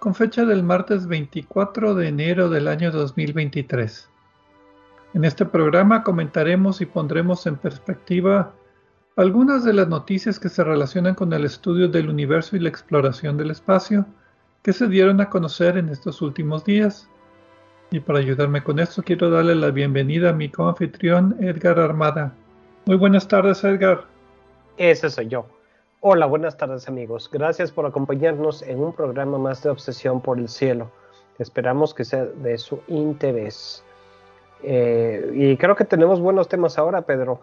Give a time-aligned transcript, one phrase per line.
[0.00, 4.08] con fecha del martes 24 de enero del año 2023.
[5.12, 8.54] En este programa comentaremos y pondremos en perspectiva
[9.16, 13.36] algunas de las noticias que se relacionan con el estudio del universo y la exploración
[13.36, 14.06] del espacio
[14.62, 17.10] que se dieron a conocer en estos últimos días.
[17.90, 22.32] Y para ayudarme con esto quiero darle la bienvenida a mi coanfitrión Edgar Armada.
[22.86, 24.06] Muy buenas tardes Edgar.
[24.78, 25.59] Ese soy yo.
[26.02, 27.28] Hola, buenas tardes amigos.
[27.30, 30.90] Gracias por acompañarnos en un programa más de Obsesión por el Cielo.
[31.38, 33.84] Esperamos que sea de su interés.
[34.62, 37.40] Eh, y creo que tenemos buenos temas ahora, Pedro.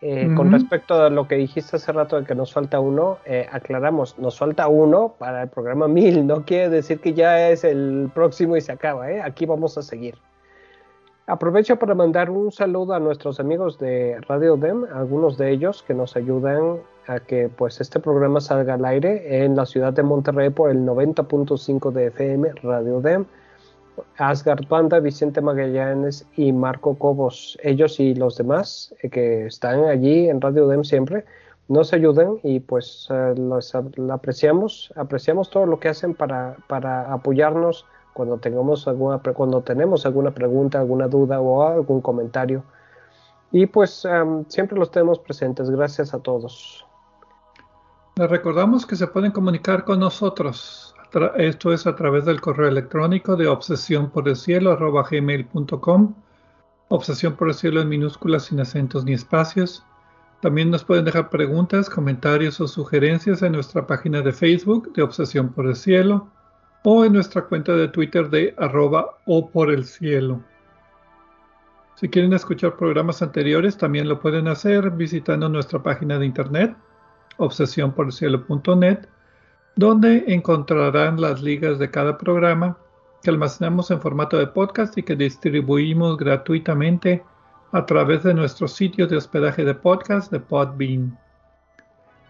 [0.00, 3.46] Eh, con respecto a lo que dijiste hace rato de que nos falta uno, eh,
[3.52, 6.26] aclaramos, nos falta uno para el programa 1000.
[6.26, 9.06] No quiere decir que ya es el próximo y se acaba.
[9.22, 10.16] Aquí vamos a seguir.
[11.28, 15.94] Aprovecho para mandar un saludo a nuestros amigos de Radio DEM, algunos de ellos que
[15.94, 20.50] nos ayudan a que pues este programa salga al aire en la ciudad de Monterrey
[20.50, 23.26] por el 90.5 de FM Radio DEM.
[24.18, 30.28] Asgard Banda, Vicente Magallanes y Marco Cobos, ellos y los demás eh, que están allí
[30.28, 31.24] en Radio DEM siempre,
[31.68, 37.86] nos ayudan y pues eh, los apreciamos, apreciamos todo lo que hacen para, para apoyarnos
[38.12, 42.64] cuando tengamos alguna cuando tenemos alguna pregunta, alguna duda o algún comentario.
[43.52, 44.06] Y pues
[44.48, 45.70] siempre los tenemos presentes.
[45.70, 46.85] Gracias a todos.
[48.18, 50.94] Les recordamos que se pueden comunicar con nosotros.
[51.36, 54.10] Esto es a través del correo electrónico de obsesión.
[56.88, 59.84] Obsesión por el cielo en minúsculas sin acentos ni espacios.
[60.40, 65.50] También nos pueden dejar preguntas, comentarios o sugerencias en nuestra página de Facebook de Obsesión
[65.50, 66.26] por el Cielo
[66.84, 70.40] o en nuestra cuenta de Twitter de arroba o por el cielo.
[71.96, 76.76] Si quieren escuchar programas anteriores, también lo pueden hacer visitando nuestra página de internet,
[77.38, 79.06] obsesionporelcielo.net,
[79.76, 82.76] donde encontrarán las ligas de cada programa
[83.22, 87.22] que almacenamos en formato de podcast y que distribuimos gratuitamente
[87.72, 91.18] a través de nuestro sitio de hospedaje de podcast de Podbean.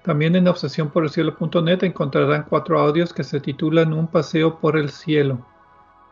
[0.03, 5.45] También en obsesiónporelcielo.net encontrarán cuatro audios que se titulan Un paseo por el cielo.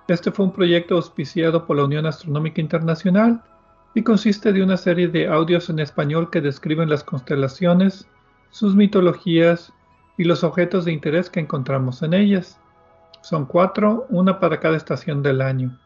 [0.08, 3.42] Este fue un proyecto auspiciado por la Unión Astronómica Internacional
[3.94, 8.08] y consiste de una serie de audios en español que describen las constelaciones,
[8.54, 9.72] sus mitologías
[10.16, 12.60] y los objetos de interés que encontramos en ellas.
[13.20, 15.76] Son cuatro, una para cada estación del año.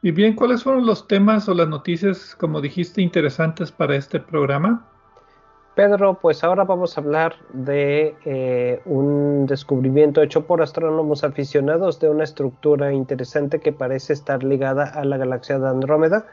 [0.00, 4.86] Y bien, ¿cuáles fueron los temas o las noticias, como dijiste, interesantes para este programa?
[5.74, 12.10] Pedro, pues ahora vamos a hablar de eh, un descubrimiento hecho por astrónomos aficionados de
[12.10, 16.26] una estructura interesante que parece estar ligada a la galaxia de Andrómeda,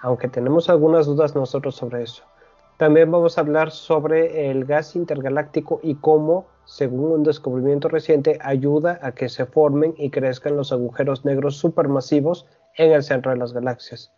[0.00, 2.22] aunque tenemos algunas dudas nosotros sobre eso.
[2.76, 8.98] También vamos a hablar sobre el gas intergaláctico y cómo, según un descubrimiento reciente, ayuda
[9.02, 12.46] a que se formen y crezcan los agujeros negros supermasivos
[12.76, 14.12] en el centro de las galaxias.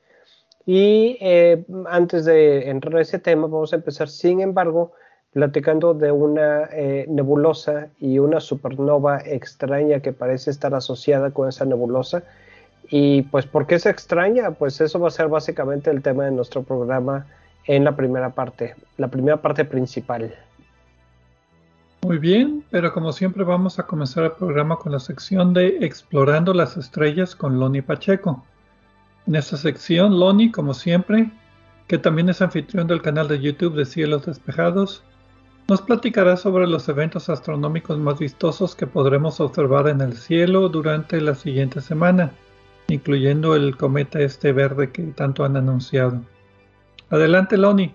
[0.67, 4.93] Y eh, antes de entrar a ese tema, vamos a empezar, sin embargo,
[5.33, 11.65] platicando de una eh, nebulosa y una supernova extraña que parece estar asociada con esa
[11.65, 12.25] nebulosa.
[12.91, 14.51] Y pues, ¿por qué es extraña?
[14.51, 17.27] Pues eso va a ser básicamente el tema de nuestro programa
[17.69, 20.35] en la primera parte, la primera parte principal.
[22.03, 26.55] Muy bien, pero como siempre vamos a comenzar el programa con la sección de Explorando
[26.55, 28.43] las Estrellas con Loni Pacheco.
[29.27, 31.31] En esta sección, Loni, como siempre,
[31.87, 35.05] que también es anfitrión del canal de YouTube de Cielos Despejados,
[35.69, 41.21] nos platicará sobre los eventos astronómicos más vistosos que podremos observar en el cielo durante
[41.21, 42.33] la siguiente semana,
[42.89, 46.23] incluyendo el cometa este verde que tanto han anunciado.
[47.11, 47.95] Adelante, Loni.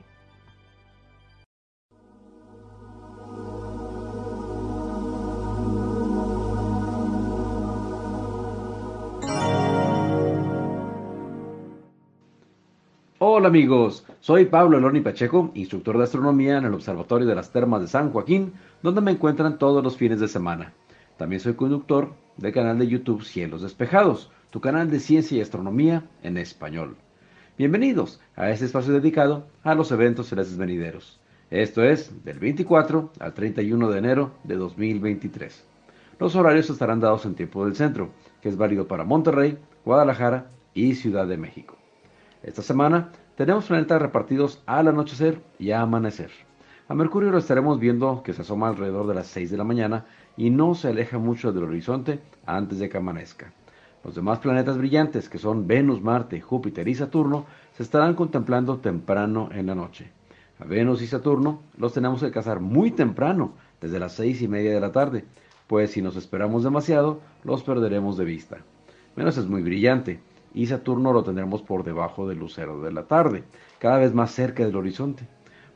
[13.19, 17.81] Hola amigos, soy Pablo Loni Pacheco, instructor de astronomía en el Observatorio de las Termas
[17.81, 20.73] de San Joaquín, donde me encuentran todos los fines de semana.
[21.17, 26.03] También soy conductor del canal de YouTube Cielos Despejados, tu canal de ciencia y astronomía
[26.23, 26.95] en español.
[27.55, 31.19] Bienvenidos a este espacio dedicado a los eventos celestes venideros.
[31.51, 35.63] Esto es del 24 al 31 de enero de 2023.
[36.17, 38.09] Los horarios estarán dados en tiempo del centro,
[38.41, 41.77] que es válido para Monterrey, Guadalajara y Ciudad de México.
[42.41, 46.31] Esta semana tenemos planetas repartidos al anochecer y a amanecer.
[46.87, 50.07] A Mercurio lo estaremos viendo que se asoma alrededor de las 6 de la mañana
[50.35, 53.53] y no se aleja mucho del horizonte antes de que amanezca.
[54.03, 57.45] Los demás planetas brillantes, que son Venus, Marte, Júpiter y Saturno,
[57.77, 60.11] se estarán contemplando temprano en la noche.
[60.59, 64.73] A Venus y Saturno los tenemos que cazar muy temprano, desde las seis y media
[64.73, 65.25] de la tarde,
[65.67, 68.57] pues si nos esperamos demasiado, los perderemos de vista.
[69.15, 70.19] Venus es muy brillante,
[70.53, 73.43] y Saturno lo tendremos por debajo del lucero de la tarde,
[73.79, 75.27] cada vez más cerca del horizonte.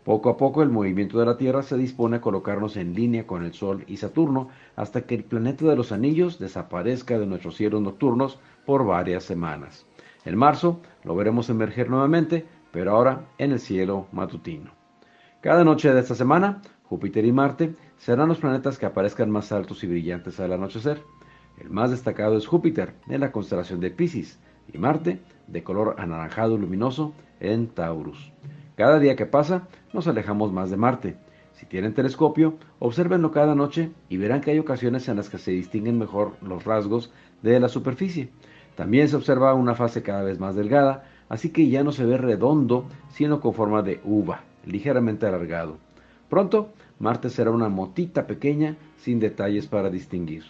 [0.07, 3.44] Poco a poco el movimiento de la Tierra se dispone a colocarnos en línea con
[3.44, 7.81] el Sol y Saturno hasta que el planeta de los anillos desaparezca de nuestros cielos
[7.81, 9.86] nocturnos por varias semanas.
[10.24, 14.71] En marzo lo veremos emerger nuevamente, pero ahora en el cielo matutino.
[15.42, 19.83] Cada noche de esta semana, Júpiter y Marte serán los planetas que aparezcan más altos
[19.83, 21.03] y brillantes al anochecer.
[21.57, 24.39] El más destacado es Júpiter en la constelación de Pisces,
[24.74, 28.31] y Marte, de color anaranjado luminoso, en Taurus.
[28.77, 31.15] Cada día que pasa, nos alejamos más de Marte.
[31.53, 35.50] Si tienen telescopio, observenlo cada noche y verán que hay ocasiones en las que se
[35.50, 38.29] distinguen mejor los rasgos de la superficie.
[38.75, 42.19] También se observa una fase cada vez más delgada, así que ya no se ve
[42.19, 45.79] redondo, sino con forma de uva, ligeramente alargado.
[46.29, 46.69] Pronto,
[47.00, 50.44] Marte será una motita pequeña sin detalles para distinguir.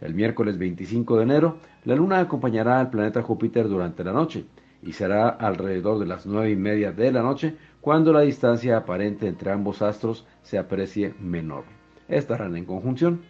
[0.00, 4.44] El miércoles 25 de enero, la Luna acompañará al planeta Júpiter durante la noche
[4.82, 9.26] y será alrededor de las nueve y media de la noche cuando la distancia aparente
[9.26, 11.64] entre ambos astros se aprecie menor.
[12.08, 13.22] Estarán en conjunción.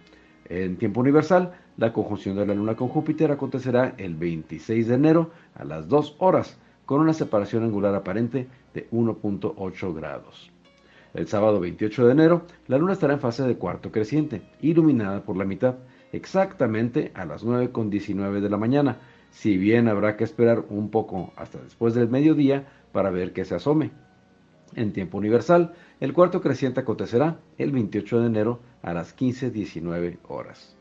[0.47, 5.31] En tiempo universal, la conjunción de la Luna con Júpiter acontecerá el 26 de enero
[5.55, 10.51] a las 2 horas, con una separación angular aparente de 1.8 grados.
[11.15, 15.37] El sábado 28 de enero, la Luna estará en fase de cuarto creciente, iluminada por
[15.37, 15.77] la mitad,
[16.13, 18.99] exactamente a las 9.19 de la mañana,
[19.31, 23.55] si bien habrá que esperar un poco hasta después del mediodía para ver que se
[23.55, 23.91] asome.
[24.75, 30.77] En tiempo universal, el cuarto creciente acontecerá el 28 de enero a las 15.19 horas.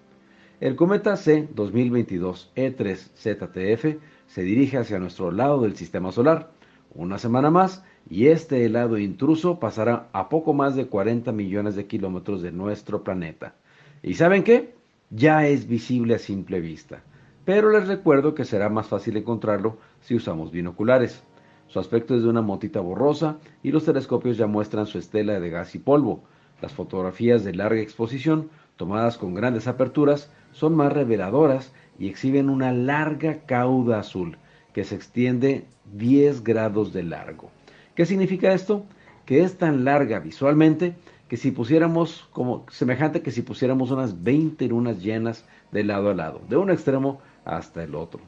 [0.60, 6.51] El cometa C 2022 E3 ZTF se dirige hacia nuestro lado del sistema solar.
[6.94, 11.88] Una semana más y este helado intruso pasará a poco más de 40 millones de
[11.88, 13.56] kilómetros de nuestro planeta.
[14.04, 14.80] ¿Y saben qué?
[15.10, 17.04] ya es visible a simple vista,
[17.50, 21.24] pero les recuerdo que será más fácil encontrarlo si usamos binoculares.
[21.66, 25.50] Su aspecto es de una motita borrosa y los telescopios ya muestran su estela de
[25.50, 26.22] gas y polvo.
[26.62, 32.72] Las fotografías de larga exposición, tomadas con grandes aperturas, son más reveladoras y exhiben una
[32.72, 34.38] larga cauda azul
[34.72, 35.65] que se extiende
[35.96, 37.50] 10 grados de largo.
[37.96, 38.86] ¿Qué significa esto?
[39.25, 40.94] Que es tan larga visualmente
[41.27, 46.13] que si pusiéramos como semejante que si pusiéramos unas 20 lunas llenas de lado a
[46.13, 48.22] lado, de un extremo hasta el otro.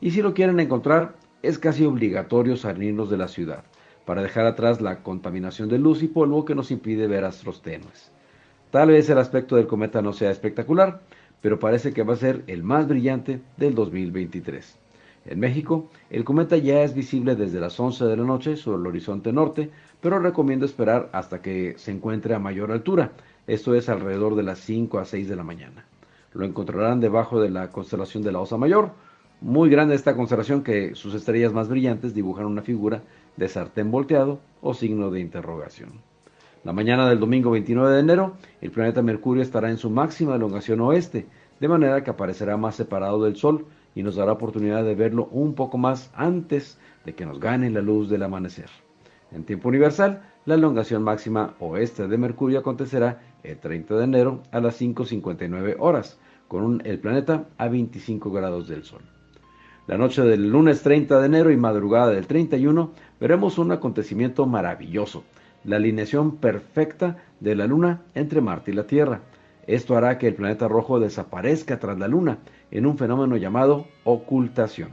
[0.00, 3.64] Y si lo quieren encontrar, es casi obligatorio salirnos de la ciudad
[4.04, 8.10] para dejar atrás la contaminación de luz y polvo que nos impide ver astros tenues.
[8.70, 11.00] Tal vez el aspecto del cometa no sea espectacular,
[11.40, 14.78] pero parece que va a ser el más brillante del 2023.
[15.26, 18.86] En México, el cometa ya es visible desde las 11 de la noche sobre el
[18.86, 19.70] horizonte norte,
[20.00, 23.12] pero recomiendo esperar hasta que se encuentre a mayor altura,
[23.46, 25.86] esto es alrededor de las 5 a 6 de la mañana.
[26.34, 28.90] Lo encontrarán debajo de la constelación de la Osa Mayor,
[29.40, 33.02] muy grande esta constelación que sus estrellas más brillantes dibujan una figura
[33.36, 36.00] de sartén volteado o signo de interrogación.
[36.64, 40.80] La mañana del domingo 29 de enero, el planeta Mercurio estará en su máxima elongación
[40.80, 41.26] oeste,
[41.60, 45.54] de manera que aparecerá más separado del Sol, y nos dará oportunidad de verlo un
[45.54, 48.70] poco más antes de que nos gane la luz del amanecer.
[49.30, 54.60] En tiempo universal, la elongación máxima oeste de Mercurio acontecerá el 30 de enero a
[54.60, 59.02] las 5.59 horas, con el planeta a 25 grados del Sol.
[59.86, 65.24] La noche del lunes 30 de enero y madrugada del 31 veremos un acontecimiento maravilloso,
[65.64, 69.20] la alineación perfecta de la Luna entre Marte y la Tierra.
[69.66, 72.38] Esto hará que el planeta rojo desaparezca tras la Luna
[72.70, 74.90] en un fenómeno llamado ocultación.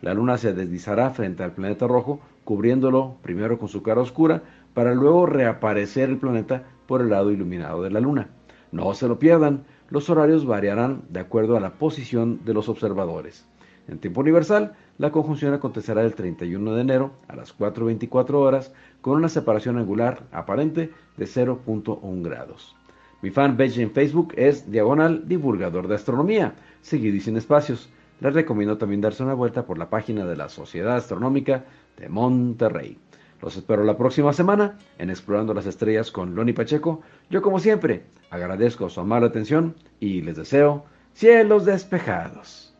[0.00, 4.94] La luna se deslizará frente al planeta rojo, cubriéndolo primero con su cara oscura, para
[4.94, 8.28] luego reaparecer el planeta por el lado iluminado de la luna.
[8.70, 13.46] No se lo pierdan, los horarios variarán de acuerdo a la posición de los observadores.
[13.88, 19.16] En tiempo universal, la conjunción acontecerá el 31 de enero a las 4.24 horas con
[19.16, 22.76] una separación angular aparente de 0.1 grados.
[23.22, 27.88] Mi fanpage en Facebook es Diagonal Divulgador de Astronomía, seguido y sin espacios.
[28.20, 31.64] Les recomiendo también darse una vuelta por la página de la Sociedad Astronómica
[31.96, 32.98] de Monterrey.
[33.40, 37.02] Los espero la próxima semana en Explorando las Estrellas con Loni Pacheco.
[37.30, 42.74] Yo como siempre agradezco su amable atención y les deseo cielos despejados.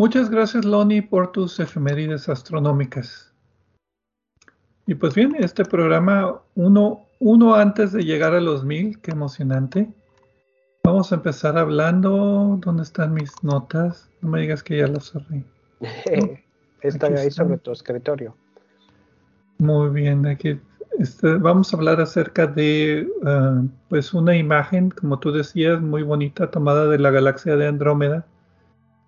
[0.00, 3.34] Muchas gracias, Loni, por tus efemérides astronómicas.
[4.86, 9.88] Y pues bien, este programa, uno, uno antes de llegar a los mil, qué emocionante.
[10.82, 12.58] Vamos a empezar hablando.
[12.60, 14.10] ¿Dónde están mis notas?
[14.20, 15.44] No me digas que ya las cerré.
[16.82, 18.34] están ahí sobre tu escritorio.
[19.58, 20.58] Muy bien, aquí
[20.98, 26.50] este, vamos a hablar acerca de ah, pues una imagen, como tú decías, muy bonita,
[26.50, 28.26] tomada de la galaxia de Andrómeda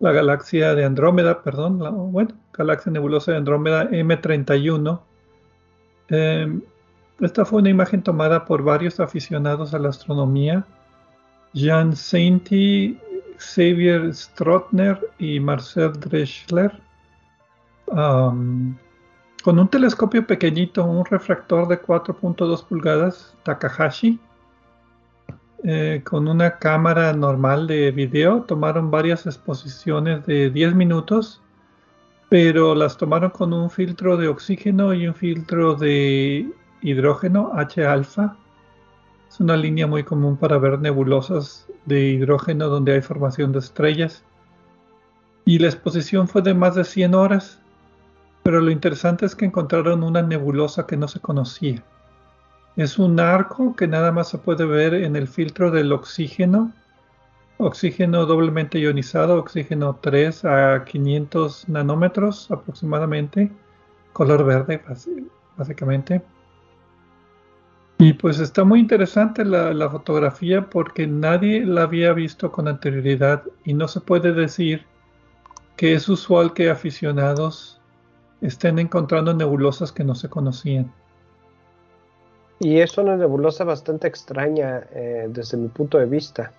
[0.03, 5.01] la galaxia de Andrómeda, perdón, la, bueno, galaxia nebulosa de Andrómeda M31.
[6.09, 6.61] Em,
[7.23, 10.67] esta fue una imagen tomada por varios aficionados a la astronomía,
[11.55, 12.99] Jan Sainty,
[13.39, 16.73] Xavier Strottner y Marcel Dreschler,
[17.87, 24.19] con un telescopio pequeñito, un refractor de 4.2 pulgadas Takahashi,
[25.65, 28.43] eh, con una cámara normal de video.
[28.43, 31.41] Tomaron varias exposiciones de 10 minutos,
[32.29, 36.51] pero las tomaron con un filtro de oxígeno y un filtro de
[36.83, 38.37] hidrógeno H-alfa.
[39.29, 44.25] Es una línea muy común para ver nebulosas de hidrógeno donde hay formación de estrellas.
[45.45, 47.61] Y la exposición fue de más de 100 horas,
[48.43, 51.83] pero lo interesante es que encontraron una nebulosa que no se conocía.
[52.77, 56.73] Es un arco que nada más se puede ver en el filtro del oxígeno.
[57.59, 63.53] Oxígeno doblemente ionizado, oxígeno 3 a 500 nanómetros aproximadamente.
[64.13, 64.83] Color verde,
[65.57, 66.23] básicamente.
[68.05, 73.75] Y pues está muy interesante la, fotografía porque nadie la había visto con anterioridad y
[73.75, 74.85] no se puede decir
[75.77, 77.81] que es usual que aficionados
[78.41, 80.93] estén encontrando nebulosas que no se conocían.
[82.59, 86.51] Y es una nebulosa bastante extraña eh, desde mi punto de vista,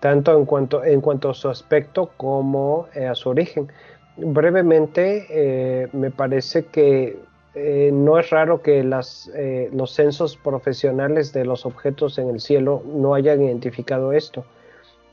[0.00, 3.68] tanto en cuanto, en cuanto a su aspecto como eh, a su origen.
[4.16, 9.30] Brevemente, eh, me parece que no es raro que las,
[9.72, 14.44] los censos profesionales de los objetos en el cielo no hayan identificado esto.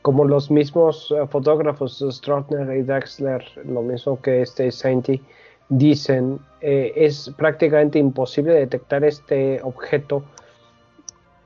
[0.02, 5.20] Como los mismos fotógrafos Stroutner y Drexler, lo mismo que este Sainty,
[5.68, 10.22] dicen, eh, es prácticamente imposible detectar este objeto,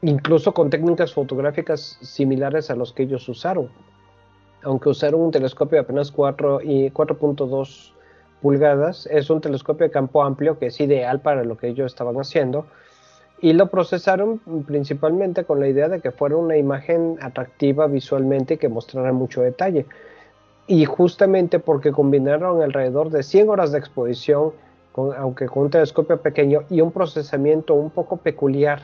[0.02, 3.70] incluso con técnicas fotográficas similares a los que ellos usaron.
[4.62, 7.92] Aunque usaron un telescopio de apenas 4 y 4.2
[8.40, 12.16] pulgadas, es un telescopio de campo amplio que es ideal para lo que ellos estaban
[12.16, 12.66] haciendo.
[13.42, 18.56] Y lo procesaron principalmente con la idea de que fuera una imagen atractiva visualmente y
[18.58, 19.86] que mostrara mucho detalle
[20.70, 24.52] y justamente porque combinaron alrededor de 100 horas de exposición,
[24.94, 28.82] aunque con un telescopio pequeño y un procesamiento un poco peculiar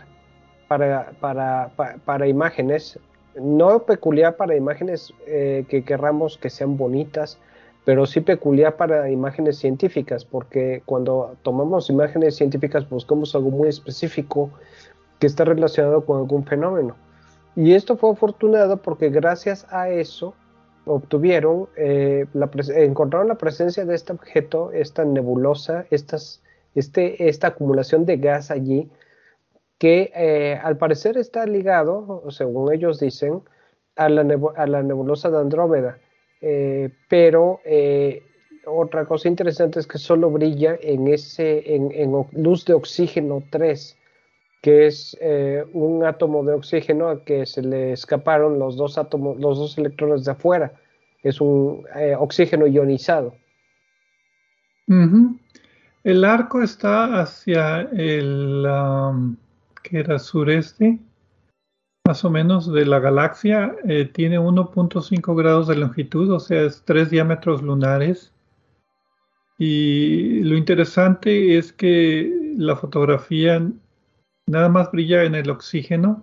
[0.67, 2.99] para, para, imágenes,
[3.37, 7.39] no peculiar para imágenes eh, que querramos que sean bonitas,
[7.87, 14.51] pero sí peculiar para imágenes científicas, porque cuando tomamos imágenes científicas buscamos algo muy específico
[15.21, 16.97] que está relacionado con algún fenómeno.
[17.55, 20.35] Y esto fue afortunado porque gracias a eso
[20.85, 22.27] obtuvieron, eh,
[22.75, 26.43] encontraron la presencia de este objeto, esta nebulosa, estas,
[26.75, 28.91] este, esta acumulación de gas allí,
[29.79, 33.43] que eh, al parecer está ligado, según ellos dicen,
[33.95, 34.27] a la,
[34.57, 35.99] a la nebulosa de Andrómeda.
[36.41, 37.61] Eh, pero
[38.67, 43.97] otra cosa interesante es que solo brilla en, ese, en, luz de oxígeno 3
[44.67, 49.39] que es eh, un átomo de oxígeno a que se le escaparon los dos átomos,
[49.39, 50.73] los dos electrones de afuera.
[51.23, 53.37] Es un eh, oxígeno ionizado.
[56.03, 58.67] El arco está hacia el
[59.85, 60.99] que era sureste,
[62.07, 63.77] más o menos de la galaxia.
[63.87, 68.33] Eh, tiene 1.5 grados de longitud, o sea, es tres diámetros lunares.
[69.59, 73.61] Y lo interesante es que la fotografía
[74.49, 76.23] Nada más brilla en el oxígeno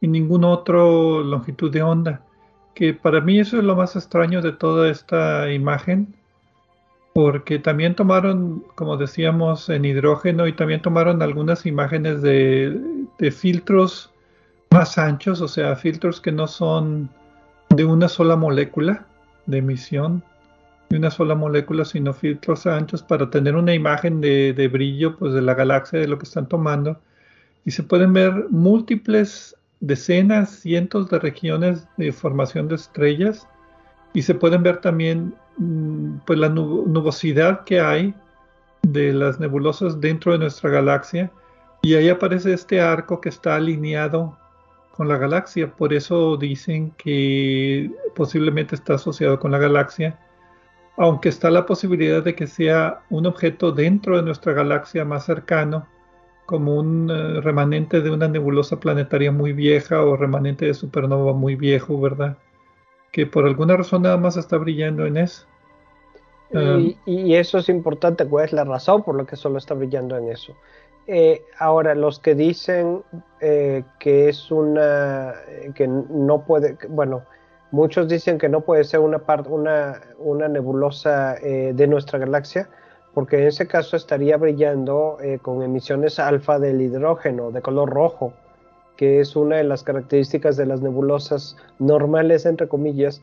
[0.00, 2.26] y ningún otro longitud de onda.
[2.74, 6.16] Que para mí eso es lo más extraño de toda esta imagen,
[7.14, 14.12] porque también tomaron, como decíamos, en hidrógeno y también tomaron algunas imágenes de filtros
[14.70, 17.08] más anchos, o sea, filtros que no son
[17.70, 19.06] de una sola molécula
[19.46, 20.22] de emisión,
[20.90, 25.42] de una sola molécula, sino filtros anchos para tener una imagen de, brillo pues, de
[25.42, 26.98] la galaxia, de lo que están tomando.
[27.64, 33.46] Y se pueden ver múltiples decenas, cientos de regiones de formación de estrellas.
[34.14, 38.14] Y se pueden ver también mm, pues, la nubosidad que hay
[38.82, 41.30] de las nebulosas dentro de nuestra galaxia.
[41.82, 44.36] Y ahí aparece este arco que está alineado
[44.98, 50.18] con la galaxia, por eso dicen que posiblemente está asociado con la galaxia,
[50.96, 55.86] aunque está la posibilidad de que sea un objeto dentro de nuestra galaxia más cercano,
[56.46, 61.54] como un uh, remanente de una nebulosa planetaria muy vieja o remanente de supernova muy
[61.54, 62.36] viejo, ¿verdad?
[63.12, 65.46] Que por alguna razón nada más está brillando en eso.
[66.52, 70.16] y, y, eso es importante, ¿cuál es la razón por la que solo está brillando
[70.16, 70.56] en eso?
[71.10, 73.02] Eh, ahora, los que dicen
[73.40, 75.36] eh, que es una,
[75.74, 77.22] que no puede, bueno,
[77.70, 82.68] muchos dicen que no puede ser una, parte, una, una nebulosa eh, de nuestra galaxia,
[83.14, 88.34] porque en ese caso estaría brillando con emisiones alfa del hidrógeno de color rojo,
[88.98, 93.22] que es una de las características de las nebulosas normales, entre comillas,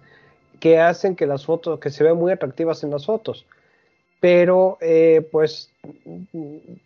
[0.60, 3.46] que hacen que las fotos, que se vean muy atractivas en las fotos
[4.20, 5.70] pero eh, pues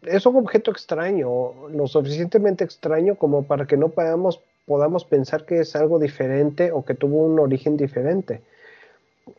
[0.04, 5.60] es un objeto extraño, lo suficientemente extraño como para que no podamos, podamos pensar que
[5.60, 8.42] es algo diferente o que tuvo un origen diferente.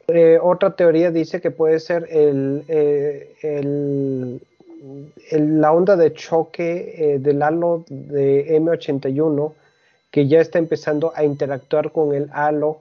[0.09, 4.41] Eh, otra teoría dice que puede ser el, eh, el,
[5.61, 9.53] la onda de choque del halo de M81
[10.11, 12.81] que ya está empezando a interactuar con el halo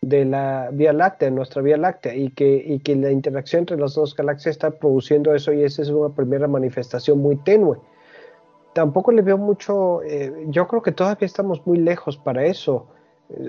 [0.00, 3.94] de la Vía Láctea, nuestra Vía Láctea, y que, y que la interacción entre las
[3.94, 7.78] dos galaxias está produciendo eso y esa es una primera manifestación muy tenue.
[8.74, 12.86] Tampoco le veo mucho, eh, yo creo que todavía estamos muy lejos para eso.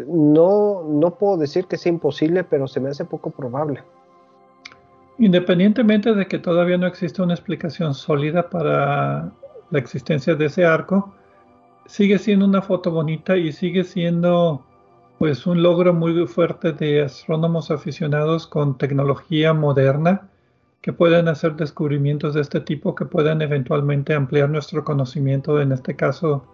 [0.08, 3.84] No, no puedo decir que sea imposible, pero se me hace poco probable.
[5.20, 9.32] Independientemente de que todavía no existe una explicación sólida para
[9.70, 11.14] la existencia de ese arco,
[11.88, 14.64] sigue siendo una foto bonita y sigue siendo
[15.18, 20.30] pues un logro muy fuerte de astrónomos aficionados con tecnología moderna
[20.82, 25.96] que pueden hacer descubrimientos de este tipo que puedan eventualmente ampliar nuestro conocimiento, en este
[25.96, 26.46] caso,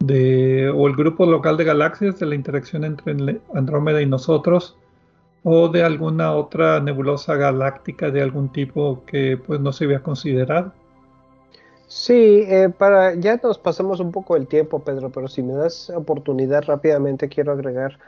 [0.00, 4.76] de o el grupo local de galaxias, de la interacción entre Andrómeda y nosotros,
[5.42, 10.72] o de alguna otra nebulosa galáctica de algún tipo que pues no se había considerado.
[11.90, 15.90] Sí, eh, para ya nos pasamos un poco el tiempo, Pedro, pero si me das
[15.90, 17.98] oportunidad rápidamente quiero agregar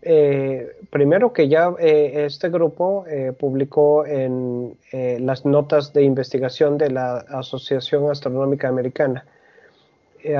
[0.00, 3.04] eh, primero que ya eh, este grupo
[3.38, 9.26] publicó en las notas de investigación de la Asociación Astronómica Americana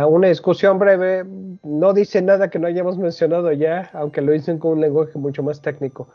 [0.08, 1.24] una discusión breve,
[1.62, 5.42] no dice nada que no hayamos mencionado ya, aunque lo dicen con un lenguaje mucho
[5.42, 6.08] más técnico.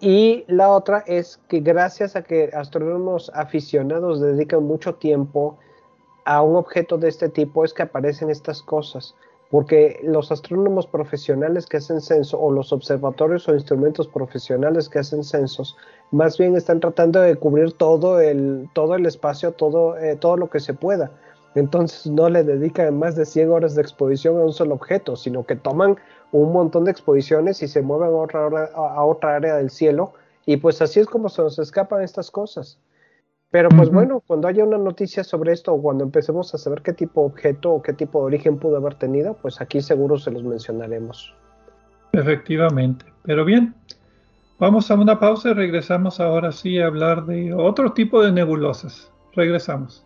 [0.00, 5.58] Y la otra es que gracias a que astrónomos aficionados dedican mucho tiempo
[6.26, 9.14] a un objeto de este tipo es que aparecen estas cosas,
[9.48, 15.22] porque los astrónomos profesionales que hacen censo o los observatorios o instrumentos profesionales que hacen
[15.22, 15.76] censos,
[16.10, 20.50] más bien están tratando de cubrir todo el, todo el espacio, todo, eh, todo lo
[20.50, 21.12] que se pueda.
[21.54, 25.46] Entonces no le dedican más de 100 horas de exposición a un solo objeto, sino
[25.46, 25.96] que toman
[26.32, 30.12] un montón de exposiciones y se mueven a otra, a otra área del cielo
[30.44, 32.78] y pues así es como se nos escapan estas cosas.
[33.56, 36.92] Pero pues bueno, cuando haya una noticia sobre esto o cuando empecemos a saber qué
[36.92, 40.30] tipo de objeto o qué tipo de origen pudo haber tenido, pues aquí seguro se
[40.30, 41.34] los mencionaremos.
[42.12, 43.06] Efectivamente.
[43.22, 43.74] Pero bien,
[44.58, 49.10] vamos a una pausa y regresamos ahora sí a hablar de otro tipo de nebulosas.
[49.32, 50.05] Regresamos.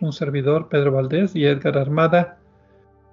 [0.00, 2.38] Un servidor, Pedro Valdés y Edgar Armada.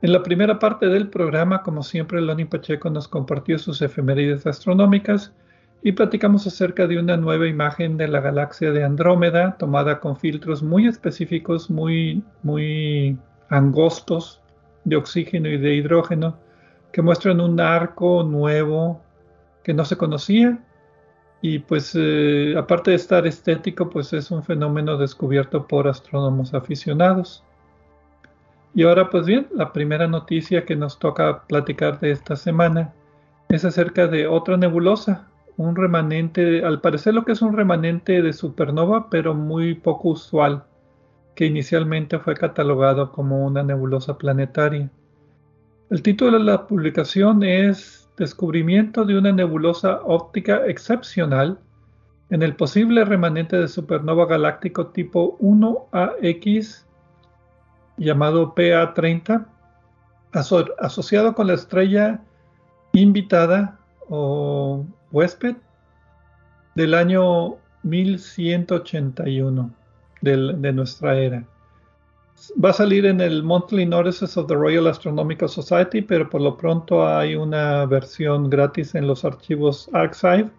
[0.01, 5.33] En la primera parte del programa, como siempre, Loni Pacheco nos compartió sus efemérides astronómicas
[5.83, 10.63] y platicamos acerca de una nueva imagen de la galaxia de Andrómeda, tomada con filtros
[10.63, 13.17] muy específicos, muy, muy
[13.49, 14.41] angostos
[14.85, 16.37] de oxígeno y de hidrógeno,
[16.91, 19.01] que muestran un arco nuevo
[19.63, 20.59] que no se conocía
[21.41, 27.43] y pues eh, aparte de estar estético, pues es un fenómeno descubierto por astrónomos aficionados.
[28.73, 32.93] Y ahora pues bien, la primera noticia que nos toca platicar de esta semana
[33.49, 38.33] es acerca de otra nebulosa, un remanente, al parecer lo que es un remanente de
[38.33, 40.63] supernova, pero muy poco usual,
[41.35, 44.89] que inicialmente fue catalogado como una nebulosa planetaria.
[45.89, 51.59] El título de la publicación es descubrimiento de una nebulosa óptica excepcional
[52.29, 56.83] en el posible remanente de supernova galáctico tipo 1AX
[57.97, 59.45] llamado PA30,
[60.79, 62.19] asociado con la estrella
[62.93, 65.55] invitada o huésped
[66.75, 69.71] del año 1181
[70.21, 71.45] de nuestra era.
[72.63, 76.55] Va a salir en el Monthly Notices of the Royal Astronomical Society, pero por lo
[76.55, 80.49] pronto hay una versión gratis en los archivos Archive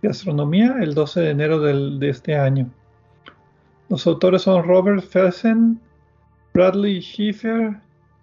[0.00, 2.68] de Astronomía el 12 de enero de este año.
[3.88, 5.78] Los autores son Robert Felsen,
[6.54, 7.78] Bradley Schiffer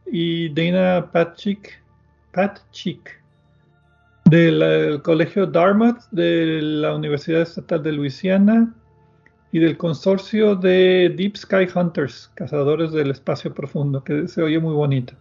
[0.07, 1.81] y Dana Patchik,
[2.33, 3.21] Patchik
[4.25, 8.73] del Colegio Dartmouth de la Universidad Estatal de Luisiana
[9.51, 14.73] y del consorcio de Deep Sky Hunters, cazadores del espacio profundo, que se oye muy
[14.73, 15.13] bonito.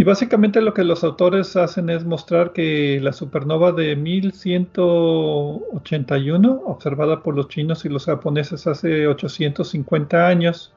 [0.00, 7.20] Y básicamente lo que los autores hacen es mostrar que la supernova de 1181, observada
[7.22, 10.72] por los chinos y los japoneses hace 850 años,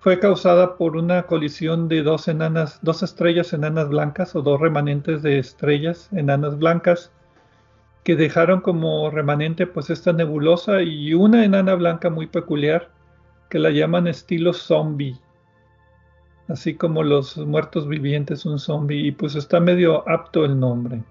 [0.00, 2.26] fue causada por una colisión de dos
[2.82, 7.10] dos estrellas enanas blancas o dos remanentes de estrellas enanas blancas
[8.04, 12.90] que dejaron como remanente pues esta nebulosa y una enana blanca muy peculiar
[13.48, 15.18] que la llaman estilo zombie.
[16.48, 21.02] Así como los muertos vivientes un zombie y pues está medio apto el nombre.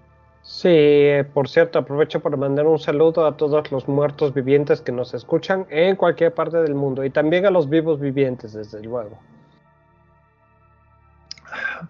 [0.42, 5.14] Sí, por cierto, aprovecho para mandar un saludo a todos los muertos vivientes que nos
[5.14, 9.18] escuchan en cualquier parte del mundo y también a los vivos vivientes, desde luego.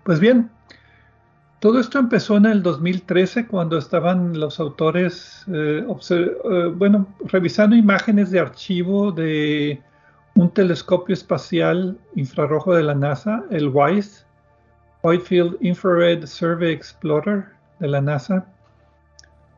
[0.04, 0.50] Pues bien,
[1.64, 8.38] todo esto empezó en el 2013 cuando estaban los autores, eh, eh, revisando imágenes de
[8.38, 9.80] archivo de
[10.34, 14.26] un telescopio espacial infrarrojo de la NASA, el WISE,
[15.02, 17.46] Whitefield Infrared Survey Explorer
[17.78, 18.44] de la NASA,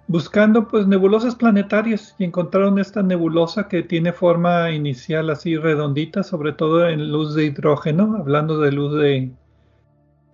[0.07, 6.53] buscando pues nebulosas planetarias y encontraron esta nebulosa que tiene forma inicial así redondita, sobre
[6.53, 9.33] todo en luz de hidrógeno, hablando de luz de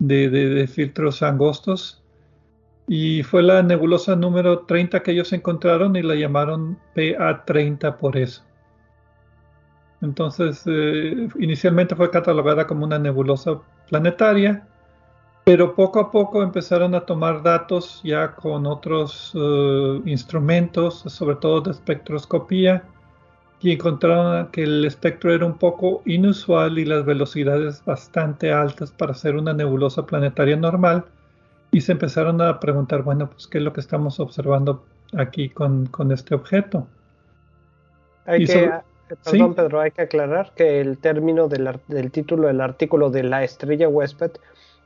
[0.07, 2.03] de, filtros angostos
[2.89, 8.43] y fue la nebulosa número 30 que ellos encontraron y la llamaron PA30 por eso.
[10.01, 14.67] Entonces, eh, inicialmente fue catalogada como una nebulosa planetaria,
[15.45, 21.61] pero poco a poco empezaron a tomar datos ya con otros eh, instrumentos, sobre todo
[21.61, 22.83] de espectroscopía,
[23.63, 29.15] y encontraron que el espectro era un poco inusual y las velocidades bastante altas para
[29.15, 31.05] ser una nebulosa planetaria normal.
[31.71, 34.85] Y se empezaron a preguntar, bueno, pues qué es lo que estamos observando
[35.17, 36.89] aquí con, este objeto.
[38.27, 38.83] Hay que, ah,
[39.25, 43.89] perdón, Pedro, hay que aclarar que el término del, título del artículo de la estrella
[43.89, 44.33] huésped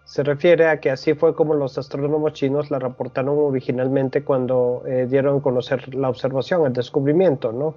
[0.05, 5.07] se refiere a que así fue como los astrónomos chinos la reportaron originalmente cuando eh,
[5.09, 7.75] dieron a conocer la observación, el descubrimiento, ¿no?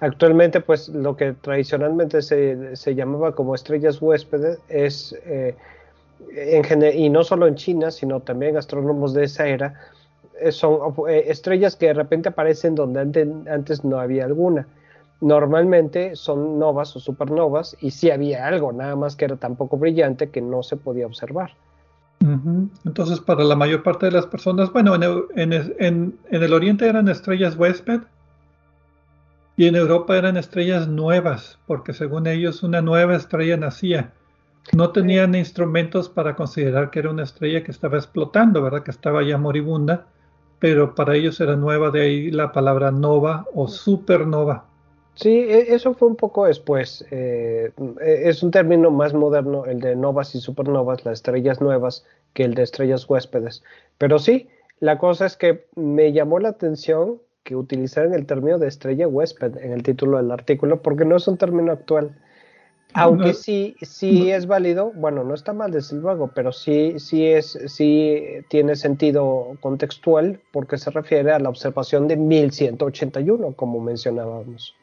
[0.00, 5.54] Actualmente, pues lo que tradicionalmente se, se llamaba como estrellas huéspedes es, eh,
[6.34, 9.80] en y no solo en China, sino también astrónomos de esa era,
[10.38, 14.66] eh, son eh, estrellas que de repente aparecen donde antes, antes, no había alguna.
[15.22, 19.78] Normalmente son novas o supernovas y sí había algo, nada más que era tan poco
[19.78, 21.52] brillante que no se podía observar.
[22.84, 25.02] Entonces, para la mayor parte de las personas, bueno, en
[25.52, 28.00] el, en, en el oriente eran estrellas huésped
[29.56, 34.12] Y en Europa eran estrellas nuevas, porque según ellos una nueva estrella nacía.
[34.74, 38.82] No tenían instrumentos para considerar que era una estrella que estaba explotando, ¿verdad?
[38.82, 40.06] Que estaba ya moribunda,
[40.58, 44.66] pero para ellos era nueva, de ahí la palabra nova o supernova.
[45.14, 47.06] Sí, e, eso fue un poco después.
[47.10, 52.04] Eh, e, es un término más moderno, el de novas y supernovas, las estrellas nuevas,
[52.34, 53.62] que el de estrellas huéspedes.
[53.96, 54.48] Pero sí,
[54.80, 59.56] la cosa es que me llamó la atención que utilizaran el término de estrella huésped
[59.58, 62.10] en el título del artículo, porque no es un término actual.
[62.92, 67.58] Aunque sí, sí es válido, bueno, no está mal desde luego, pero sí, sí es,
[67.66, 74.74] sí tiene sentido contextual porque se refiere a la observación de 1181, como mencionábamos.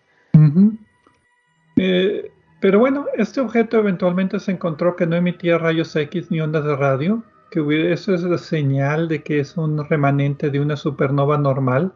[1.75, 6.63] Eh, pero bueno, este objeto eventualmente se encontró que no emitía rayos X ni ondas
[6.63, 11.37] de radio, que eso es la señal de que es un remanente de una supernova
[11.37, 11.93] normal.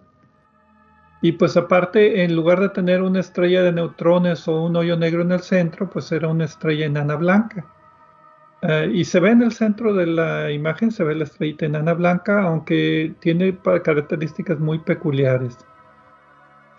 [1.22, 5.24] Y pues aparte, en lugar de tener una estrella de neutrones o un hoyo negro
[5.24, 7.66] en el centro, pues era una estrella enana blanca.
[8.62, 11.94] Eh, y se ve en el centro de la imagen, se ve la estrellita enana
[11.94, 15.58] blanca, aunque tiene características muy peculiares.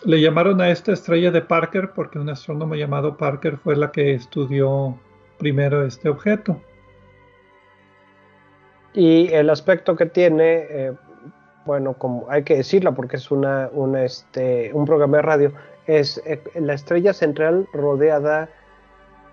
[0.04, 4.14] Le llamaron a esta estrella de Parker porque un astrónomo llamado Parker fue la que
[4.14, 4.98] estudió
[5.38, 6.60] primero este objeto.
[8.94, 10.92] Y el aspecto que tiene, eh,
[11.68, 13.68] bueno, como hay que decirlo porque es una,
[14.02, 15.52] este, un programa de radio,
[15.86, 18.48] es eh, la estrella central rodeada,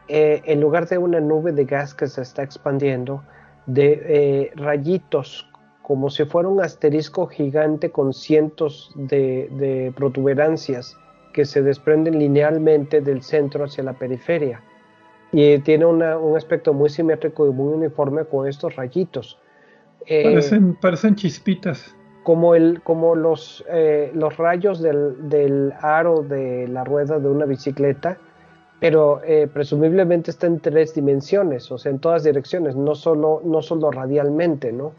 [0.09, 3.23] eh, en lugar de una nube de gas que se está expandiendo,
[3.67, 5.49] de rayitos,
[5.81, 10.97] como si fuera un asterisco gigante con cientos de, protuberancias
[11.33, 14.61] que se desprenden linealmente del centro hacia la periferia.
[15.31, 16.03] Y tiene un
[16.35, 19.39] aspecto muy simétrico y muy uniforme con estos rayitos.
[20.07, 20.39] Eh,
[20.81, 21.94] parecen, chispitas.
[22.25, 28.17] Como, el, como los, eh, los rayos del, aro de la rueda de una bicicleta,
[28.79, 33.61] pero eh, presumiblemente está en tres dimensiones, o sea, en todas direcciones, no solo, no
[33.61, 34.91] solo radialmente, ¿no?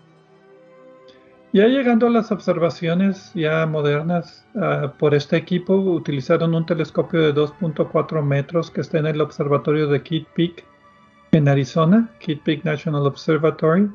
[1.53, 7.35] Ya llegando a las observaciones ya modernas ah, por este equipo, utilizaron un telescopio de
[7.35, 10.65] 2.4 metros que está en el observatorio de Kitt Peak
[11.33, 13.91] en Arizona, Kitt Peak National Observatory,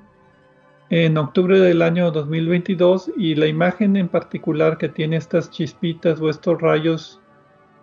[0.92, 6.30] en octubre del año 2022 y la imagen en particular que tiene estas chispitas o
[6.30, 7.22] estos rayos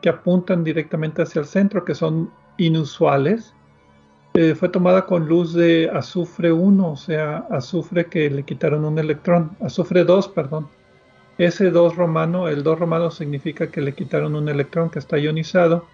[0.03, 3.55] que apuntan directamente hacia el centro, que son inusuales,
[4.35, 8.99] eh, fue tomada con luz de azufre 1, o sea, azufre que le quitaron un
[8.99, 10.69] electrón, azufre 2, perdón.
[11.39, 15.87] Ese 2 romano, el 2 romano significa que le quitaron un electrón que está ionizado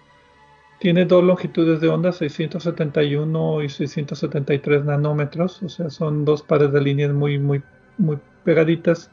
[0.79, 6.81] tiene dos longitudes de onda, 671 y 673 nanómetros, o sea, son dos pares de
[6.81, 7.63] líneas muy, muy,
[7.97, 9.09] muy pegaditas.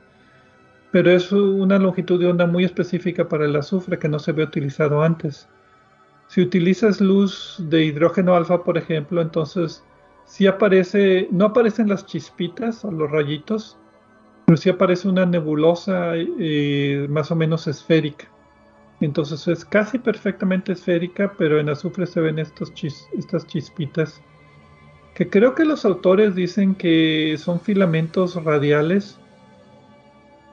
[0.91, 4.45] Pero es una longitud de onda muy específica para el azufre que no se había
[4.45, 5.49] utilizado antes.
[6.29, 9.83] Si utilizas luz de hidrógeno alfa, por ejemplo, entonces
[10.25, 13.79] sí aparece, no aparecen las chispitas o los rayitos,
[14.47, 18.29] pero sí aparece una nebulosa eh, más o menos esférica.
[19.03, 22.73] Entonces es casi perfectamente esférica, pero en azufre se ven estos
[23.13, 24.23] estas chispitas
[25.15, 29.19] que creo que los autores dicen que son filamentos radiales,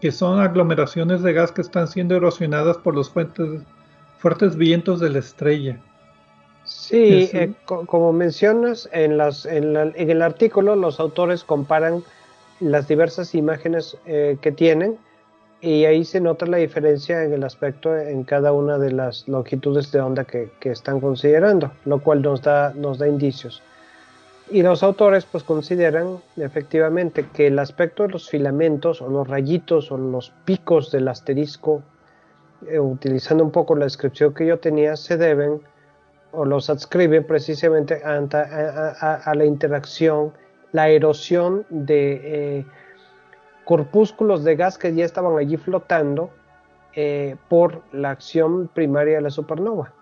[0.02, 5.20] que son aglomeraciones de gas que están siendo erosionadas por los fuertes vientos de la
[5.20, 5.80] estrella.
[6.66, 12.04] Sí, eh, como mencionas, en, las, en, el artículo los autores comparan
[12.60, 14.98] las diversas imágenes eh, que tienen
[15.62, 19.92] y ahí se nota la diferencia en el aspecto en cada una de las longitudes
[19.92, 23.62] de onda que, están considerando, lo cual nos da, nos da indicios.
[24.50, 29.92] Y los autores pues consideran efectivamente que el aspecto de los filamentos o los rayitos
[29.92, 31.84] o los picos del asterisco,
[32.68, 35.62] eh, utilizando un poco la descripción que yo tenía, se deben
[36.32, 40.32] o los adscriben precisamente a, la interacción,
[40.72, 42.60] la erosión de...
[42.60, 42.66] Eh,
[43.70, 46.32] corpúsculos de gas que ya estaban allí flotando
[46.96, 49.94] eh, por la acción primaria de la supernova.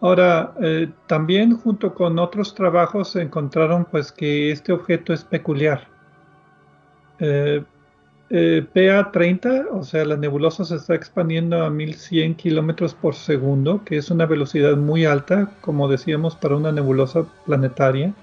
[0.00, 5.86] Ahora, eh, también junto con otros trabajos se encontraron pues que este objeto es peculiar.
[7.18, 7.62] Eh,
[8.30, 14.10] PA30, o sea, la nebulosa se está expandiendo a 1100 kilómetros por segundo, que es
[14.10, 18.14] una velocidad muy alta, como decíamos, para una nebulosa planetaria.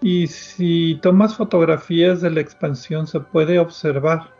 [0.00, 4.30] Y si tomas fotografías de la expansión se puede observar.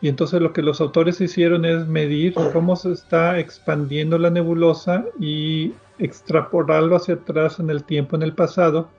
[0.00, 5.06] Y entonces lo que los autores hicieron es medir cómo se está expandiendo la nebulosa
[5.18, 8.90] y extrapolarlo hacia atrás en el tiempo, en el pasado.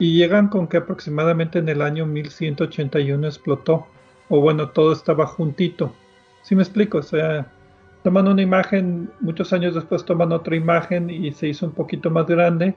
[0.00, 3.86] Y llegan con que aproximadamente en el año 1181 explotó.
[4.28, 5.94] O bueno, todo estaba juntito.
[6.42, 7.46] Si me explico, o sea,
[8.02, 12.26] toman una imagen, muchos años después toman otra imagen y se hizo un poquito más
[12.26, 12.74] grande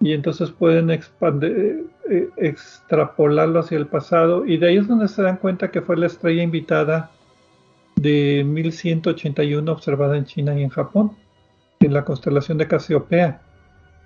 [0.00, 5.22] y entonces pueden expandir, eh, extrapolarlo hacia el pasado y de ahí es donde se
[5.22, 7.10] dan cuenta que fue la estrella invitada
[7.96, 11.16] de 1181 observada en China y en Japón,
[11.80, 13.40] en la constelación de Casiopea.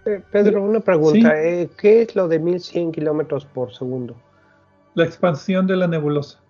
[0.07, 4.17] Eh, Pedro, una pregunta, eh, ¿qué es lo de 1100 kilómetros por segundo?
[4.95, 6.41] La expansión de la nebulosa.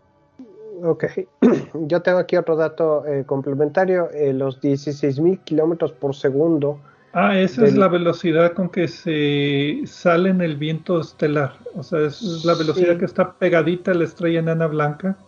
[0.85, 1.05] Ok,
[1.75, 6.79] yo tengo aquí otro dato complementario, los 16.000 kilómetros por segundo
[7.15, 11.53] Ah, esa es la velocidad con que se sale en el viento estelar.
[11.75, 15.19] O sea, es la velocidad que está pegadita a la estrella enana blanca,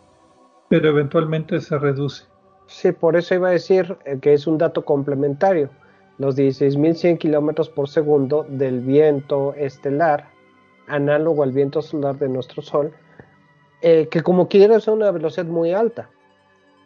[0.70, 2.24] pero eventualmente se reduce.
[2.66, 5.68] Sí, por eso iba a decir eh, que es un dato complementario.
[6.16, 10.30] Los 16.100 kilómetros por segundo del viento estelar,
[10.86, 12.92] análogo al viento solar de nuestro Sol,
[13.82, 16.08] eh, que como quiera es una velocidad muy alta.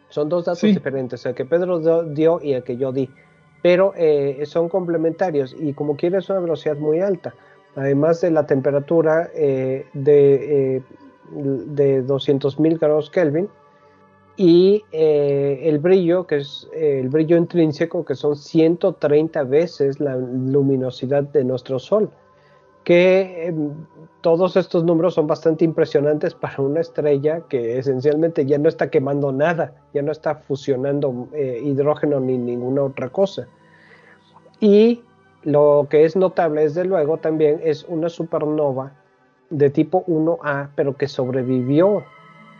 [0.09, 3.09] Son dos datos diferentes, el que Pedro dio y el que yo di
[3.61, 7.33] pero eh, son complementarios y como quieres una velocidad muy alta,
[7.75, 10.81] además de la temperatura eh, de, eh,
[11.31, 13.49] de 200.000 grados Kelvin
[14.37, 21.43] y el brillo, que es el brillo intrínseco, que son 130 veces la luminosidad de
[21.43, 22.09] nuestro Sol
[22.83, 23.53] que
[24.21, 29.31] todos estos números son bastante impresionantes para una estrella que esencialmente ya no está quemando
[29.31, 33.47] nada, ya no está fusionando eh, hidrógeno ni ninguna otra cosa.
[34.59, 35.03] Y
[35.43, 38.91] lo que es notable, desde luego, también es una supernova
[39.49, 42.03] de tipo 1A, pero que sobrevivió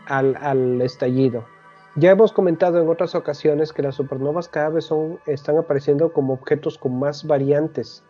[0.06, 1.44] al, al estallido.
[1.96, 6.34] Ya hemos comentado en otras ocasiones que las supernovas cada vez son, están apareciendo como
[6.34, 8.04] objetos con más variantes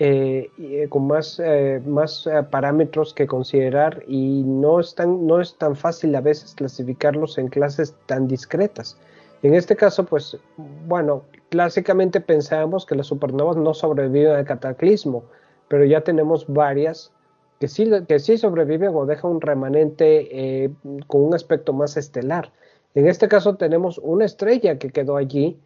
[0.00, 5.58] eh, eh, con más, eh, más parámetros que considerar y no es, tan, no es
[5.58, 8.96] tan fácil a veces clasificarlos en clases tan discretas.
[9.42, 10.38] En este caso, pues,
[10.86, 15.24] bueno, clásicamente pensábamos que las supernovas no sobreviven al cataclismo,
[15.66, 17.10] pero ya tenemos varias
[17.58, 20.70] que sí, que sí sobreviven o dejan un remanente
[21.08, 22.52] con un aspecto más estelar.
[22.94, 25.58] En este caso tenemos una estrella que quedó allí,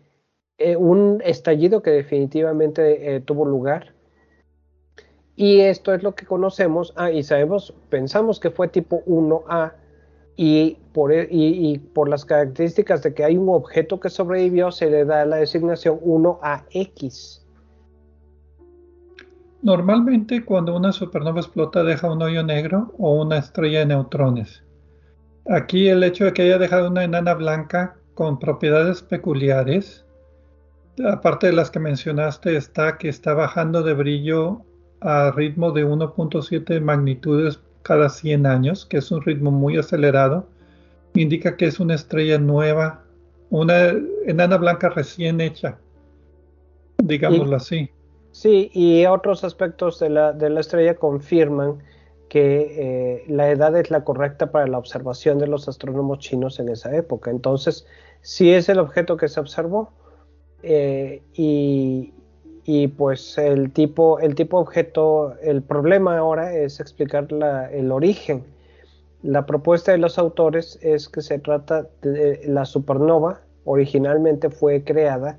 [0.79, 3.93] un estallido que definitivamente tuvo lugar,
[5.43, 9.73] y esto es lo que conocemos, ah, y sabemos, pensamos que fue tipo 1A,
[10.37, 14.89] y por, e, y, por las características de que hay un objeto que sobrevivió, se
[14.89, 17.45] le da la designación 1AX.
[19.63, 24.63] Normalmente cuando una supernova explota deja un hoyo negro o una estrella de neutrones.
[25.49, 30.07] Aquí el hecho de que haya dejado una enana blanca con propiedades peculiares,
[31.05, 34.65] aparte de las que mencionaste, está que está bajando de brillo
[35.03, 40.47] a ritmo de 1.7 magnitudes cada 100 años, que es un ritmo muy acelerado,
[41.15, 43.03] indica que es una estrella nueva,
[43.51, 43.93] una
[44.27, 45.79] enana blanca recién hecha,
[47.03, 47.91] digámoslo así.
[48.31, 51.83] Sí, y otros aspectos de la, de la estrella confirman
[52.33, 56.71] que eh, la edad es la correcta para la observación de los astrónomos chinos en
[56.71, 57.31] esa época.
[57.31, 57.87] Entonces,
[58.23, 59.93] sí es el objeto que se observó
[60.63, 62.15] eh, y,
[62.65, 67.27] y pues el tipo, el tipo objeto, el problema ahora es explicar
[67.73, 68.45] el origen.
[69.23, 75.39] La propuesta de los autores es que se trata de la supernova, originalmente fue creada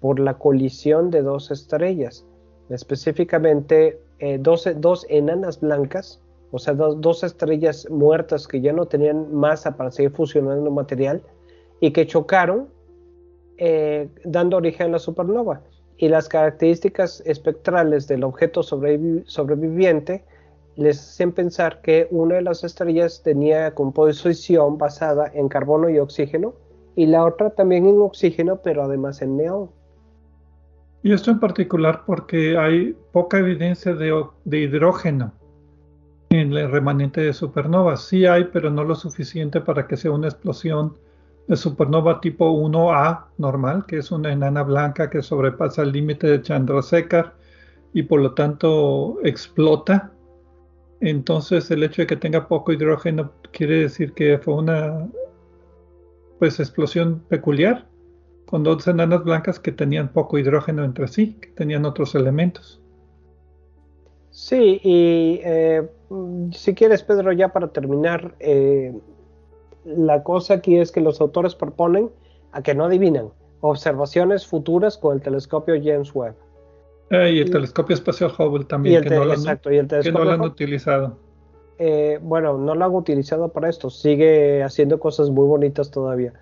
[0.00, 2.26] por la colisión de dos estrellas,
[2.68, 4.66] específicamente eh, dos,
[5.08, 6.20] enanas blancas,
[6.50, 11.22] o sea, dos, estrellas muertas que ya no tenían masa para seguir fusionando material
[11.80, 12.68] y que chocaron,
[13.58, 15.60] eh, dando origen a la supernova
[15.96, 20.24] y las características espectrales del objeto sobreviviente
[20.76, 26.54] les hacen pensar que una de las estrellas tenía composición basada en carbono y oxígeno
[26.96, 29.70] y la otra también en oxígeno pero además en neón.
[31.02, 35.32] Y esto en particular porque hay poca evidencia de, de hidrógeno
[36.30, 38.06] en el remanente de supernovas.
[38.06, 40.96] Sí hay, pero no lo suficiente para que sea una explosión
[41.46, 46.42] de supernova tipo 1A normal, que es una enana blanca que sobrepasa el límite de
[46.42, 47.34] Chandrasekhar
[47.92, 50.12] y por lo tanto explota.
[51.00, 55.08] Entonces el hecho de que tenga poco hidrógeno quiere decir que fue una
[56.38, 57.86] pues explosión peculiar
[58.46, 62.80] con dos enanas blancas que tenían poco hidrógeno entre sí, que tenían otros elementos.
[64.30, 65.88] Sí, y eh,
[66.52, 68.92] si quieres, Pedro, ya para terminar, eh,
[69.84, 72.10] la cosa aquí es que los autores proponen
[72.52, 73.30] a que no adivinan
[73.60, 76.34] observaciones futuras con el telescopio James Webb.
[77.10, 80.40] Eh, y el telescopio espacial Hubble también, que, no lo, exacto, y el telescopio han
[80.40, 81.16] utilizado.
[81.78, 86.32] Eh, bueno, no lo han utilizado para esto, sigue haciendo cosas muy bonitas todavía.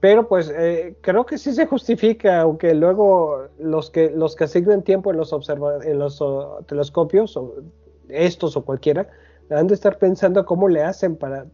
[0.00, 4.82] pero pues eh, creo que sí se justifica, aunque luego los que los que asignan
[4.82, 5.32] tiempo en los
[5.84, 6.22] en los
[6.66, 7.54] telescopios, o
[8.08, 9.08] estos o cualquiera,
[9.50, 11.46] han de estar pensando cómo le hacen para,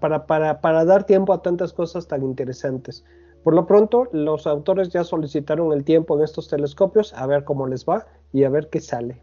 [0.00, 3.04] para, dar tiempo a tantas cosas tan interesantes.
[3.42, 7.66] Por lo pronto, los autores ya solicitaron el tiempo en estos telescopios, a ver cómo
[7.66, 9.20] les va y a ver qué sale.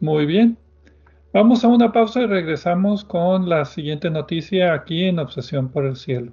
[0.00, 0.56] Muy bien.
[1.32, 5.96] Vamos a una pausa y regresamos con la siguiente noticia aquí en Obsesión por el
[5.96, 6.32] Cielo.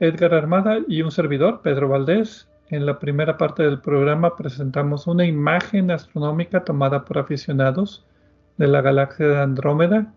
[0.00, 2.48] Edgar Armada y un servidor, Pedro Valdés.
[2.68, 8.06] En la primera parte del programa presentamos una imagen astronómica tomada por aficionados
[8.58, 10.12] de la galaxia de Andrómeda,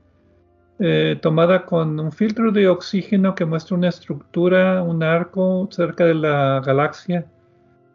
[0.79, 6.15] eh, tomada con un filtro de oxígeno que muestra una estructura, un arco cerca de
[6.15, 7.25] la galaxia,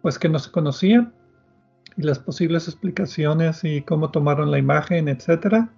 [0.03, 1.11] pues que no se conocía,
[1.97, 5.69] y las posibles explicaciones y cómo tomaron la imagen, etcétera.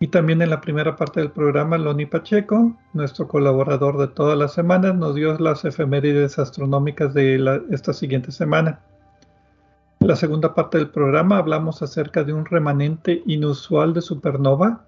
[0.00, 4.52] Y también en la primera parte del programa, Loni Pacheco, nuestro colaborador de todas las
[4.52, 8.80] semanas, nos dio las efemérides astronómicas de esta siguiente semana.
[9.98, 14.84] En la segunda parte del programa hablamos acerca de un remanente inusual de supernova,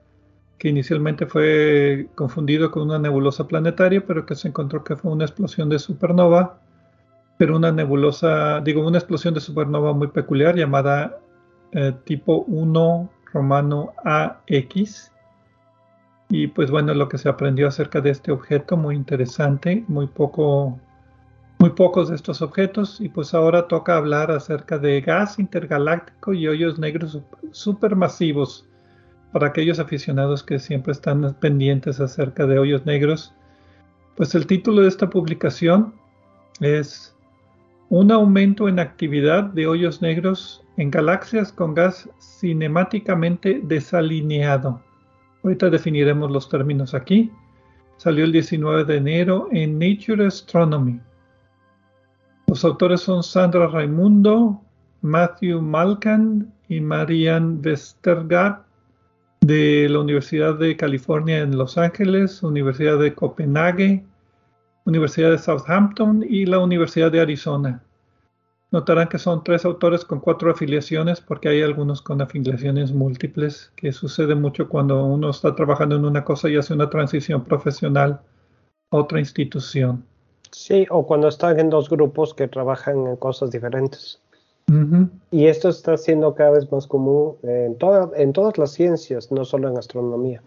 [0.59, 5.25] que inicialmente fue confundido con una nebulosa planetaria, pero que se encontró que fue una
[5.25, 6.61] explosión de supernova,
[7.37, 11.19] pero una nebulosa, digo, una explosión de supernova muy peculiar llamada
[11.73, 15.13] eh, tipo 1 romano AX.
[16.29, 20.79] Y pues bueno, lo que se aprendió acerca de este objeto, muy interesante, muy poco,
[21.59, 23.01] muy pocos de estos objetos.
[23.01, 27.21] Y pues ahora toca hablar acerca de gas intergaláctico y hoyos negros
[27.51, 28.67] supermasivos.
[29.33, 33.33] Para aquellos aficionados que siempre están pendientes acerca de hoyos negros,
[34.17, 35.95] pues el título de esta publicación
[36.61, 37.17] es
[37.89, 44.81] Un aumento en actividad de hoyos negros en galaxias con gas cinemáticamente desalineado.
[45.43, 47.31] Ahorita definiremos los términos aquí.
[47.97, 51.01] Salió el 19 de enero en Nature Astronomy.
[52.47, 54.61] Los autores son Sandra Raimundo,
[55.03, 58.65] Matthew Malkan y Marianne Westergaard
[59.41, 64.05] de la Universidad de California en Los Ángeles, Universidad de Copenhague,
[64.85, 67.83] Universidad de Southampton y la Universidad de Arizona.
[68.73, 73.91] Notarán que son tres autores con cuatro afiliaciones porque hay algunos con afiliaciones múltiples, que
[73.93, 78.21] sucede mucho cuando uno está trabajando en una cosa y hace una transición profesional
[78.91, 80.05] a otra institución.
[80.53, 84.21] Sí, o cuando están en dos grupos que trabajan en cosas diferentes.
[85.33, 87.77] Y esto está siendo cada vez más común en,
[88.17, 90.43] en todas las ciencias, no solo en astronomía.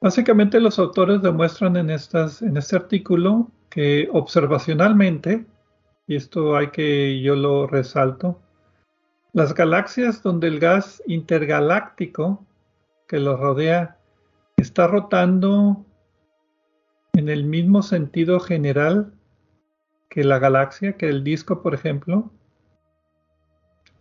[0.00, 5.44] Básicamente los autores demuestran en, estas, en este artículo que observacionalmente
[6.06, 8.40] y esto hay que yo lo resalto,
[9.32, 12.46] las galaxias donde el gas intergaláctico
[13.06, 13.98] que lo rodea
[14.56, 15.84] está rotando
[17.12, 19.12] en el mismo sentido general
[20.08, 22.30] que la galaxia, que el disco, por ejemplo,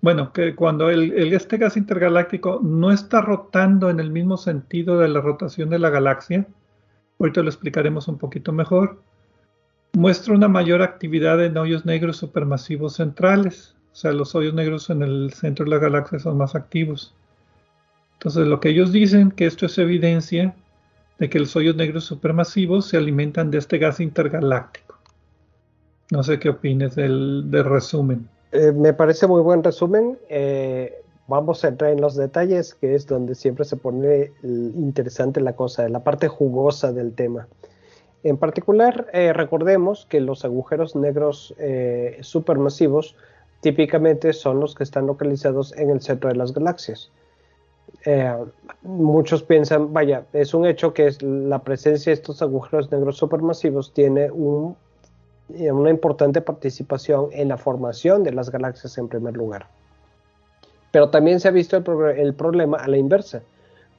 [0.01, 5.07] bueno, que cuando el, este gas intergaláctico no está rotando en el mismo sentido de
[5.07, 6.47] la rotación de la galaxia,
[7.19, 9.01] ahorita lo explicaremos un poquito mejor,
[9.95, 13.75] muestra una mayor actividad en hoyos negros supermasivos centrales.
[13.93, 17.13] O sea, los hoyos negros en el centro de la galaxia son más activos.
[18.13, 20.53] Entonces, lo que ellos dicen que esto es evidencia
[21.17, 24.97] de que los hoyos negros supermasivos se alimentan de este gas intergaláctico.
[26.11, 28.27] No sé qué opines del, resumen.
[28.51, 30.17] Eh, me parece muy buen resumen.
[30.29, 30.93] Eh,
[31.27, 35.87] vamos a entrar en los detalles, que es donde siempre se pone interesante la cosa,
[35.89, 37.47] la parte jugosa del tema.
[38.25, 43.15] En particular, eh, recordemos que los agujeros negros eh, supermasivos
[43.61, 47.11] típicamente son los que están localizados en el centro de las galaxias.
[48.03, 48.35] Eh,
[48.81, 54.31] muchos piensan, vaya, es un hecho que la presencia de estos agujeros negros supermasivos tiene
[54.31, 59.67] una importante participación en la formación de las galaxias en primer lugar.
[60.89, 63.43] Pero también se ha visto el problema a la inversa.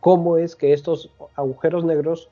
[0.01, 2.29] ¿Cómo es que estos agujeros negros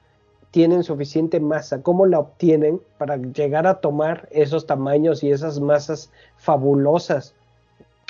[0.55, 6.13] tienen suficiente masa, cómo la obtienen para llegar a tomar esos tamaños y esas masas
[6.37, 7.35] fabulosas.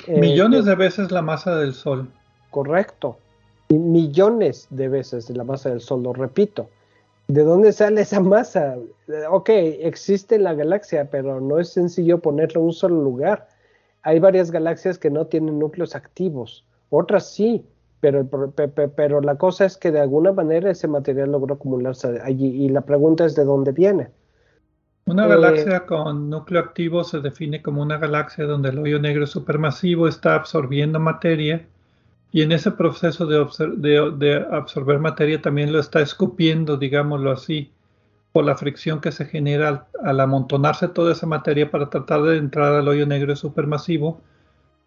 [0.05, 2.07] Eh, millones de veces la masa del Sol.
[2.51, 3.17] Correcto.
[3.69, 6.69] millones de veces la masa del Sol, lo repito.
[7.27, 8.75] ¿De dónde sale esa masa?
[9.31, 13.47] Ok, existe en la galaxia, pero no es sencillo ponerlo en un solo lugar.
[14.03, 17.65] Hay varias galaxias que no tienen núcleos activos, otras sí,
[18.11, 18.51] pero,
[18.95, 22.81] pero la cosa es que de alguna manera ese material logró acumularse allí y la
[22.81, 24.09] pregunta es de dónde viene.
[25.05, 29.27] Una galaxia eh, con núcleo activo se define como una galaxia donde el hoyo negro
[29.27, 31.65] supermasivo está absorbiendo materia
[32.31, 37.71] y en ese proceso de, de, absorber materia también lo está escupiendo, digámoslo así,
[38.31, 42.37] por la fricción que se genera al, al amontonarse toda esa materia para tratar de
[42.37, 44.19] entrar al hoyo negro supermasivo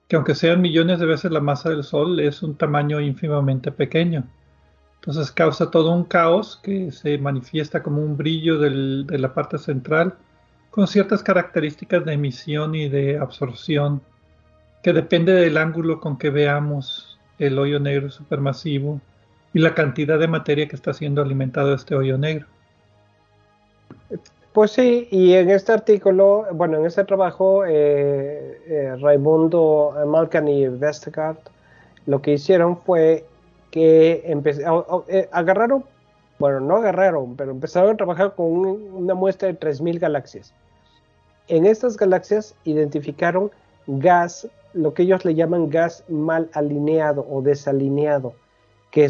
[0.09, 4.25] que aunque sean millones de veces la masa del Sol, es un tamaño ínfimamente pequeño.
[4.97, 10.15] Entonces causa todo un caos que se manifiesta como un brillo de la parte central
[10.71, 14.03] con ciertas características de emisión y de absorción
[14.83, 19.01] que depende del ángulo con que veamos el hoyo negro supermasivo
[19.55, 22.47] y la cantidad de materia que está siendo alimentado este hoyo negro.
[24.59, 30.67] Pues sí, y en este artículo, bueno, en este trabajo, eh, eh, Raimundo Malkan y
[30.67, 31.37] Vestergaard
[32.07, 33.25] lo que hicieron fue
[33.71, 35.85] que eh, agarraron,
[36.41, 40.53] bueno, no agarraron, pero empezaron a trabajar con una muestra de 3.000 galaxias.
[41.47, 43.53] En estas galaxias identificaron
[43.87, 48.35] gas, lo que ellos le llaman gas mal alineado o desalineado,
[48.91, 49.07] que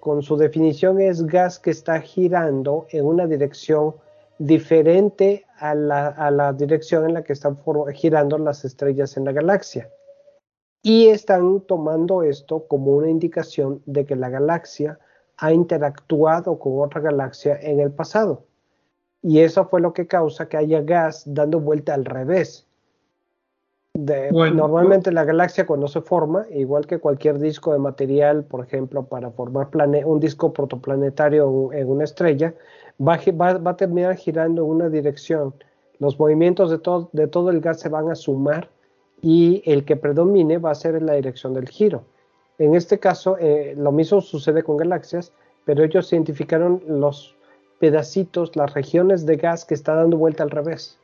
[0.00, 3.94] con su definición es gas que está girando en una dirección
[4.38, 7.58] diferente a la, dirección en la que están
[7.94, 9.90] girando las estrellas en la galaxia.
[10.82, 14.98] Y están tomando esto como una indicación de que la galaxia
[15.36, 18.44] ha interactuado con otra galaxia en el pasado.
[19.22, 22.64] Y eso fue lo que causa que haya gas dando vuelta al revés.
[23.94, 29.30] normalmente la galaxia cuando se forma, igual que cualquier disco de material, por ejemplo, para
[29.32, 29.68] formar
[30.06, 32.54] un disco protoplanetario en una estrella,
[33.00, 35.54] va, a terminar girando una dirección.
[35.98, 38.70] Los movimientos de todo el gas se van a sumar
[39.20, 42.04] y el que predomine va a ser en la dirección del giro.
[42.58, 45.32] En este caso, eh, lo mismo sucede con galaxias,
[45.64, 47.36] pero ellos identificaron los
[47.78, 50.98] pedacitos, las regiones de gas que está dando vuelta al revés.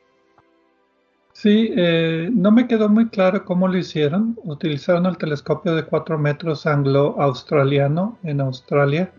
[1.31, 4.37] Sí, eh, no me quedó muy claro cómo lo hicieron.
[4.43, 9.11] Utilizaron el telescopio de 4 metros anglo-australiano en Australia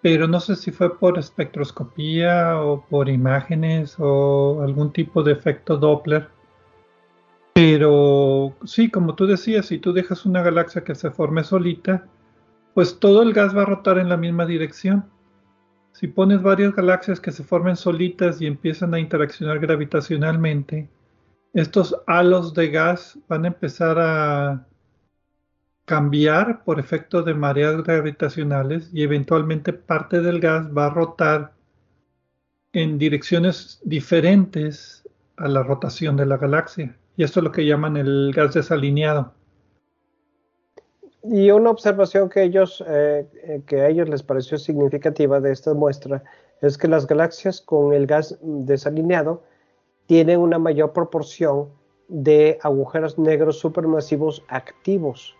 [0.00, 5.76] pero no sé si fue por espectroscopía o por imágenes o algún tipo de efecto
[5.76, 6.28] Doppler.
[7.54, 12.06] Pero sí, como tú decías, si tú dejas una galaxia que se forme solita,
[12.74, 15.04] pues todo el gas va a rotar en la misma dirección.
[15.92, 20.88] Si pones varias galaxias que se formen solitas y empiezan a interaccionar gravitacionalmente,
[21.54, 24.64] estos halos de gas van a empezar a
[25.88, 31.54] cambiar por efecto de mareas gravitacionales y eventualmente parte del gas va a rotar
[32.74, 35.08] en direcciones diferentes
[35.38, 36.94] a la rotación de la galaxia.
[37.16, 39.32] Y esto es lo que llaman el gas desalineado.
[41.24, 45.72] Y una observación que, ellos, eh, eh, que a ellos les pareció significativa de esta
[45.72, 46.22] muestra
[46.60, 49.42] es que las galaxias con el gas desalineado
[50.04, 51.70] tienen una mayor proporción
[52.08, 55.37] de agujeros negros supermasivos activos.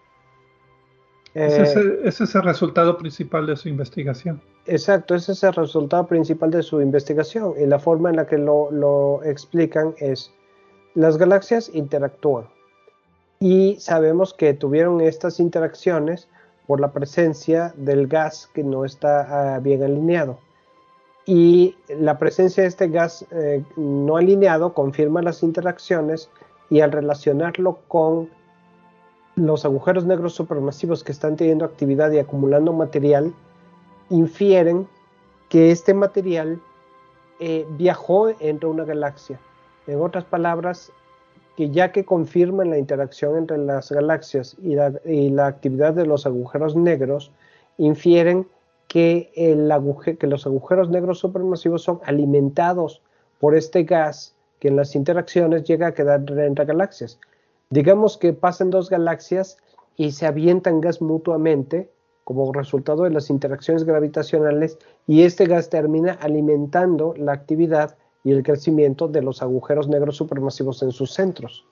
[1.47, 4.41] Ese, es el, resultado principal de su investigación.
[4.67, 8.39] Exacto, ese es el resultado principal de su investigación y la forma en la que
[8.39, 10.33] lo, explican es,
[10.95, 12.47] las galaxias interactúan
[13.41, 16.29] y sabemos que tuvieron estas interacciones
[16.67, 20.39] por la presencia del gas que no está ah, bien alineado.
[21.25, 26.31] Y la presencia de este gas eh, no alineado confirma las interacciones
[26.71, 28.31] y al relacionarlo con
[29.39, 33.33] los agujeros negros supermasivos que están teniendo actividad y acumulando material,
[34.11, 34.87] infieren
[35.49, 36.61] que este material
[37.41, 39.39] eh, viajó entre una galaxia.
[39.87, 40.93] En otras palabras,
[41.57, 46.77] que ya que confirman la interacción entre las galaxias y la, actividad de los agujeros
[46.77, 47.33] negros,
[47.79, 48.47] infieren
[48.87, 49.33] que,
[50.19, 53.03] que los agujeros negros supermasivos son alimentados
[53.41, 57.19] por este gas que en las interacciones llega a quedar entre galaxias.
[57.71, 59.59] Digamos que pasan dos galaxias
[59.97, 61.91] y se avientan gas mutuamente
[62.25, 68.43] como resultado de las interacciones gravitacionales y este gas termina alimentando la actividad y el
[68.43, 71.65] crecimiento de los agujeros negros supermasivos en sus centros.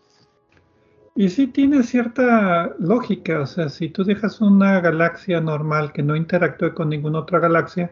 [1.14, 6.14] Y sí tiene cierta lógica, o sea, si tú dejas una galaxia normal que no
[6.14, 7.90] interactúe con ninguna otra galaxia,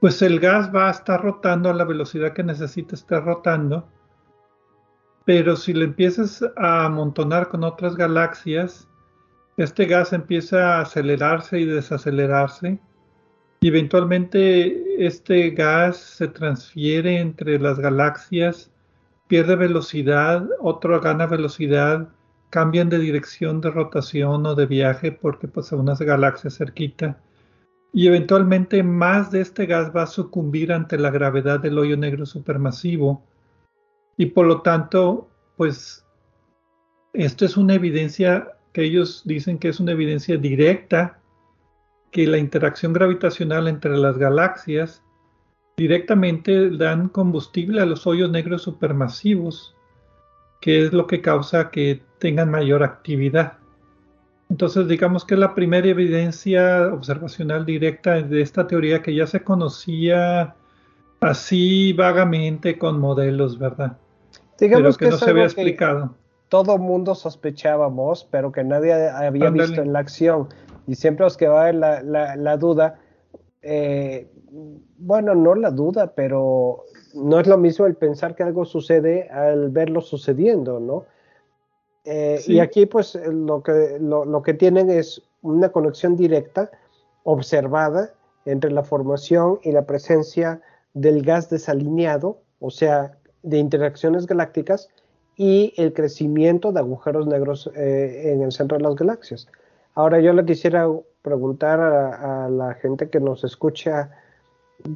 [0.00, 3.88] pues el gas va a estar rotando a la velocidad que necesita estar rotando,
[5.26, 8.88] pero si lo empiezas a amontonar con otras galaxias,
[9.56, 12.78] este gas empieza a acelerarse y desacelerarse,
[13.60, 18.70] y eventualmente este gas se transfiere entre las galaxias,
[19.26, 22.08] pierde velocidad, otro gana velocidad,
[22.50, 27.18] cambian de dirección de rotación o de viaje porque pues unas galaxias cerquita.
[27.92, 32.26] Y eventualmente más de este gas va a sucumbir ante la gravedad del hoyo negro
[32.26, 33.24] supermasivo
[34.16, 36.04] y por lo tanto pues
[37.12, 41.18] esto es una evidencia que ellos dicen que es una evidencia directa
[42.10, 45.02] que la interacción gravitacional entre las galaxias
[45.76, 49.74] directamente dan combustible a los hoyos negros supermasivos,
[50.60, 53.58] que es lo que causa que tengan mayor actividad.
[54.48, 59.42] Entonces, digamos que es la primera evidencia observacional directa de esta teoría que ya se
[59.42, 60.54] conocía
[61.20, 63.98] así vagamente con modelos, ¿verdad?
[64.58, 66.14] Digamos que, no se había explicado.
[66.48, 70.48] Todo mundo sospechábamos, pero que nadie había visto en la acción
[70.86, 73.00] y siempre os quedaba la, la, duda,
[73.62, 74.30] eh,
[74.98, 76.84] bueno, no la duda, pero
[77.14, 81.04] no es lo mismo el pensar que algo sucede al verlo sucediendo, ¿no?
[82.04, 86.70] Eh, y aquí pues lo que, lo, que tienen es una conexión directa,
[87.24, 88.12] observada,
[88.44, 90.60] entre la formación y la presencia
[90.94, 94.90] del gas desalineado, o sea, de interacciones galácticas,
[95.36, 99.46] y el crecimiento de agujeros negros eh, en el centro de las galaxias.
[99.94, 100.88] Ahora yo le quisiera
[101.22, 104.10] preguntar a, la gente que nos escucha,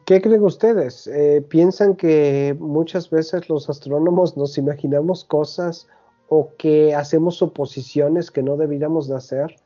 [0.07, 1.07] ¿qué creen ustedes?
[1.07, 5.89] Eh, ¿Piensan que muchas veces los astrónomos nos imaginamos cosas
[6.29, 9.57] o que hacemos suposiciones que no debiéramos de hacer?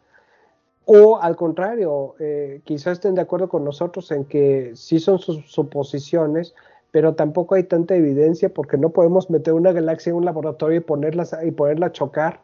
[0.87, 5.51] O al contrario, eh, quizás estén de acuerdo con nosotros en que sí son sus
[5.51, 6.55] suposiciones,
[6.95, 10.81] pero tampoco hay tanta evidencia porque no podemos meter una galaxia en un laboratorio y,
[10.81, 12.41] ponerla, y poderla chocar.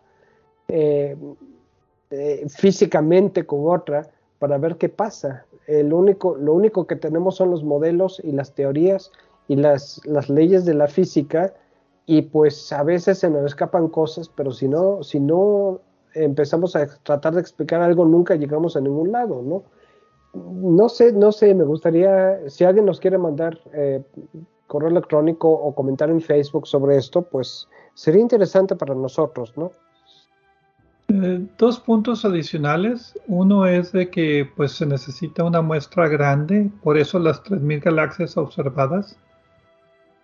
[0.67, 1.17] Eh,
[2.11, 4.09] eh, físicamente con otra
[4.41, 5.47] para ver qué pasa.
[5.69, 9.13] El único, lo único que tenemos son los modelos y las teorías
[9.47, 11.55] y las, las leyes de la física
[12.05, 15.81] y pues a veces se nos escapan cosas, pero si no, si no
[16.13, 19.63] empezamos a tratar de explicar algo, nunca llegamos a ningún lado, ¿no?
[20.33, 24.03] No sé, no sé, me gustaría, si alguien nos quiere mandar eh,
[24.67, 29.73] correo electrónico o comentar en Facebook sobre esto, pues sería interesante para nosotros, ¿no?
[31.09, 33.19] Eh, dos puntos adicionales.
[33.27, 38.37] Uno es de que pues se necesita una muestra grande, por eso las 3.000 galaxias
[38.37, 39.19] observadas,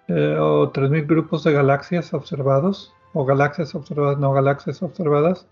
[0.06, 5.48] eh, o 3.000 grupos de galaxias observados, o galaxias observadas, no galaxias observadas,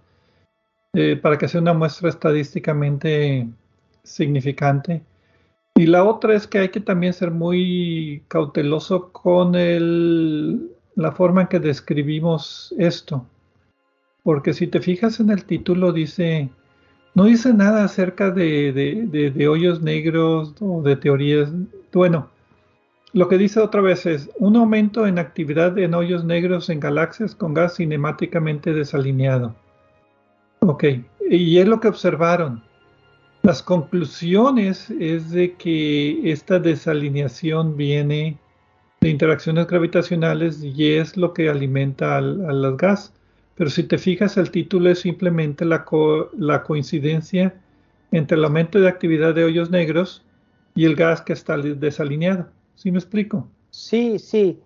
[0.93, 3.49] eh, para que sea una muestra estadísticamente
[4.05, 5.03] significante.
[5.77, 11.43] Y la otra es que hay que también ser muy cauteloso con el, la forma
[11.43, 13.27] en que describimos esto
[14.25, 16.49] porque si te fijas en el título dice,
[17.15, 21.53] no dice nada acerca de, hoyos negros o de teorías.
[21.93, 22.31] Bueno,
[23.13, 27.35] lo que dice otra vez es un aumento en actividad en hoyos negros en galaxias
[27.35, 29.55] con gas cinemáticamente desalineado.
[30.61, 30.85] Ok,
[31.31, 32.65] y es lo que observaron.
[33.45, 38.38] Las conclusiones es de que esta desalineación viene
[39.03, 43.12] de interacciones gravitacionales y es lo que alimenta al, al gas.
[43.55, 45.84] Pero si te fijas, el título es simplemente la,
[46.64, 47.55] coincidencia
[48.12, 50.24] entre el aumento de actividad de hoyos negros
[50.74, 52.47] y el gas que está desalineado.
[52.76, 53.47] ¿Sí me explico?
[53.68, 54.59] Sí, sí.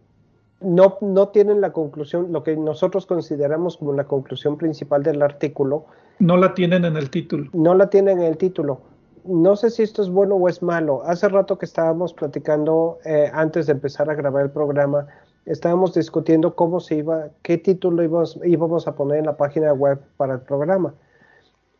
[0.60, 5.86] no, no tienen la conclusión, lo que nosotros consideramos como la conclusión principal del artículo.
[6.18, 7.50] No la tienen en el título.
[7.52, 8.80] No la tienen en el título.
[9.24, 11.02] No sé si esto es bueno o es malo.
[11.04, 15.06] Hace rato que estábamos platicando, eh, antes de empezar a grabar el programa,
[15.44, 20.00] estábamos discutiendo cómo se iba, qué título íbamos, íbamos a poner en la página web
[20.16, 20.94] para el programa.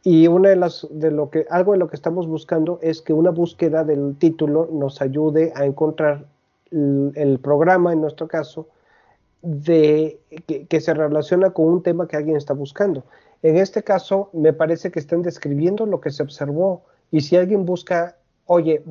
[0.04, 3.12] Y una de las, de lo que, algo de lo que estamos buscando es que
[3.12, 6.24] una búsqueda del título nos ayude a encontrar
[6.70, 8.68] el, programa, en nuestro caso,
[9.42, 13.04] de, que, se relaciona con un tema que alguien está buscando.
[13.42, 16.82] En este caso, me parece que están describiendo lo que se observó.
[17.10, 18.16] Y si alguien busca,
[18.46, 18.82] oye,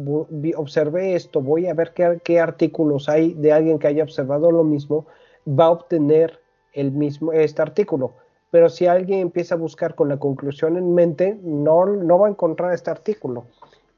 [0.56, 4.64] observé esto, voy a ver qué, qué, artículos hay de alguien que haya observado lo
[4.64, 5.06] mismo,
[5.48, 6.40] va a obtener
[6.74, 8.14] el mismo, este artículo.
[8.50, 12.30] Pero si alguien empieza a buscar con la conclusión en mente, no, no va a
[12.32, 13.46] encontrar este artículo.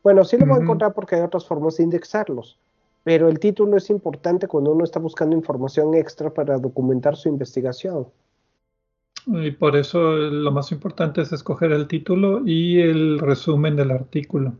[0.03, 2.57] Bueno, sí lo va a encontrar porque hay otras formas de indexarlos
[3.03, 8.07] pero el título es importante cuando uno está buscando información extra para documentar su investigación.
[9.31, 14.53] Y por eso lo más importante es escoger el título y el resumen del artículo.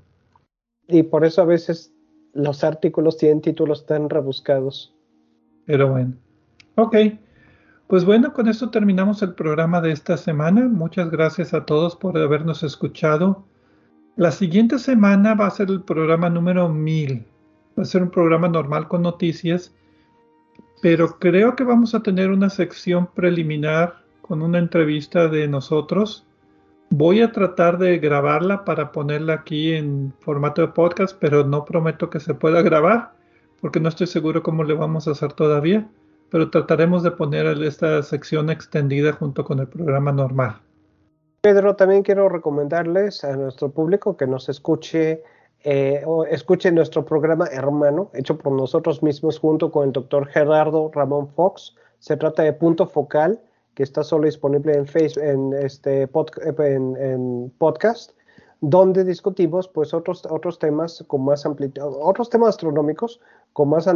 [0.87, 1.93] Y por eso a veces
[2.33, 4.93] los artículos tienen títulos tan rebuscados.
[5.65, 6.13] Pero bueno.
[6.75, 6.95] Ok.
[7.87, 10.67] Pues bueno, con esto terminamos el programa de esta semana.
[10.67, 13.45] Muchas gracias a todos por habernos escuchado.
[14.15, 17.25] La siguiente semana va a ser el programa número 1000
[17.79, 19.73] va a ser un programa normal con noticias,
[20.81, 26.23] pero creo que vamos a tener una sección preliminar con una entrevista de nosotros.
[26.91, 32.11] Voy a tratar de grabarla para ponerla aquí en formato de podcast, pero no prometo
[32.11, 33.13] que se pueda grabar
[33.59, 35.89] porque no estoy seguro cómo le vamos a hacer todavía,
[36.29, 40.61] pero trataremos de poner esta sección extendida junto con el programa normal.
[41.41, 45.23] Pedro, también quiero recomendarles a nuestro público que nos escuche
[45.63, 51.29] eh, escuchen nuestro programa hermano, hecho por nosotros mismos junto con el doctor Gerardo Ramón
[51.29, 51.75] Fox.
[51.97, 53.41] Se trata de Punto Focal,
[53.79, 58.11] que está solo disponible en, Facebook, en, este en, podcast,
[58.59, 63.21] donde discutimos pues otros, otros temas con más amplitud, otros temas astronómicos
[63.53, 63.87] con más,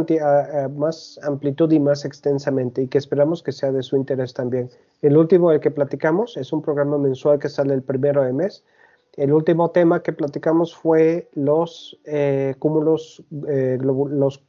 [0.74, 4.70] más amplitud y más extensamente y que esperamos que sea de su interés también.
[5.02, 8.64] El último del que platicamos es un programa mensual que sale el primero de mes
[9.18, 14.40] el último tema que platicamos fue los eh, cúmulos, eh, los,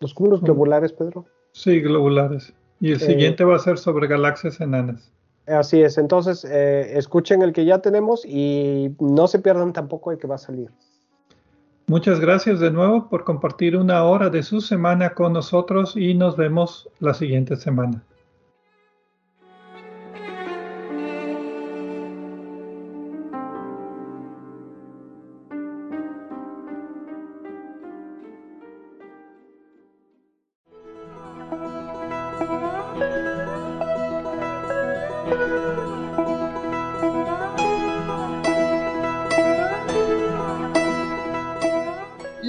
[0.00, 1.26] los, cúmulos globulares, Pedro.
[1.52, 2.54] Sí, globulares.
[2.84, 5.10] Y el siguiente va a ser sobre galaxias enanas.
[5.46, 10.18] Así es, entonces eh, escuchen el que ya tenemos y no se pierdan tampoco el
[10.18, 10.68] que va a salir.
[11.86, 16.36] Muchas gracias de nuevo por compartir una hora de su semana con nosotros y nos
[16.36, 18.02] vemos la siguiente semana.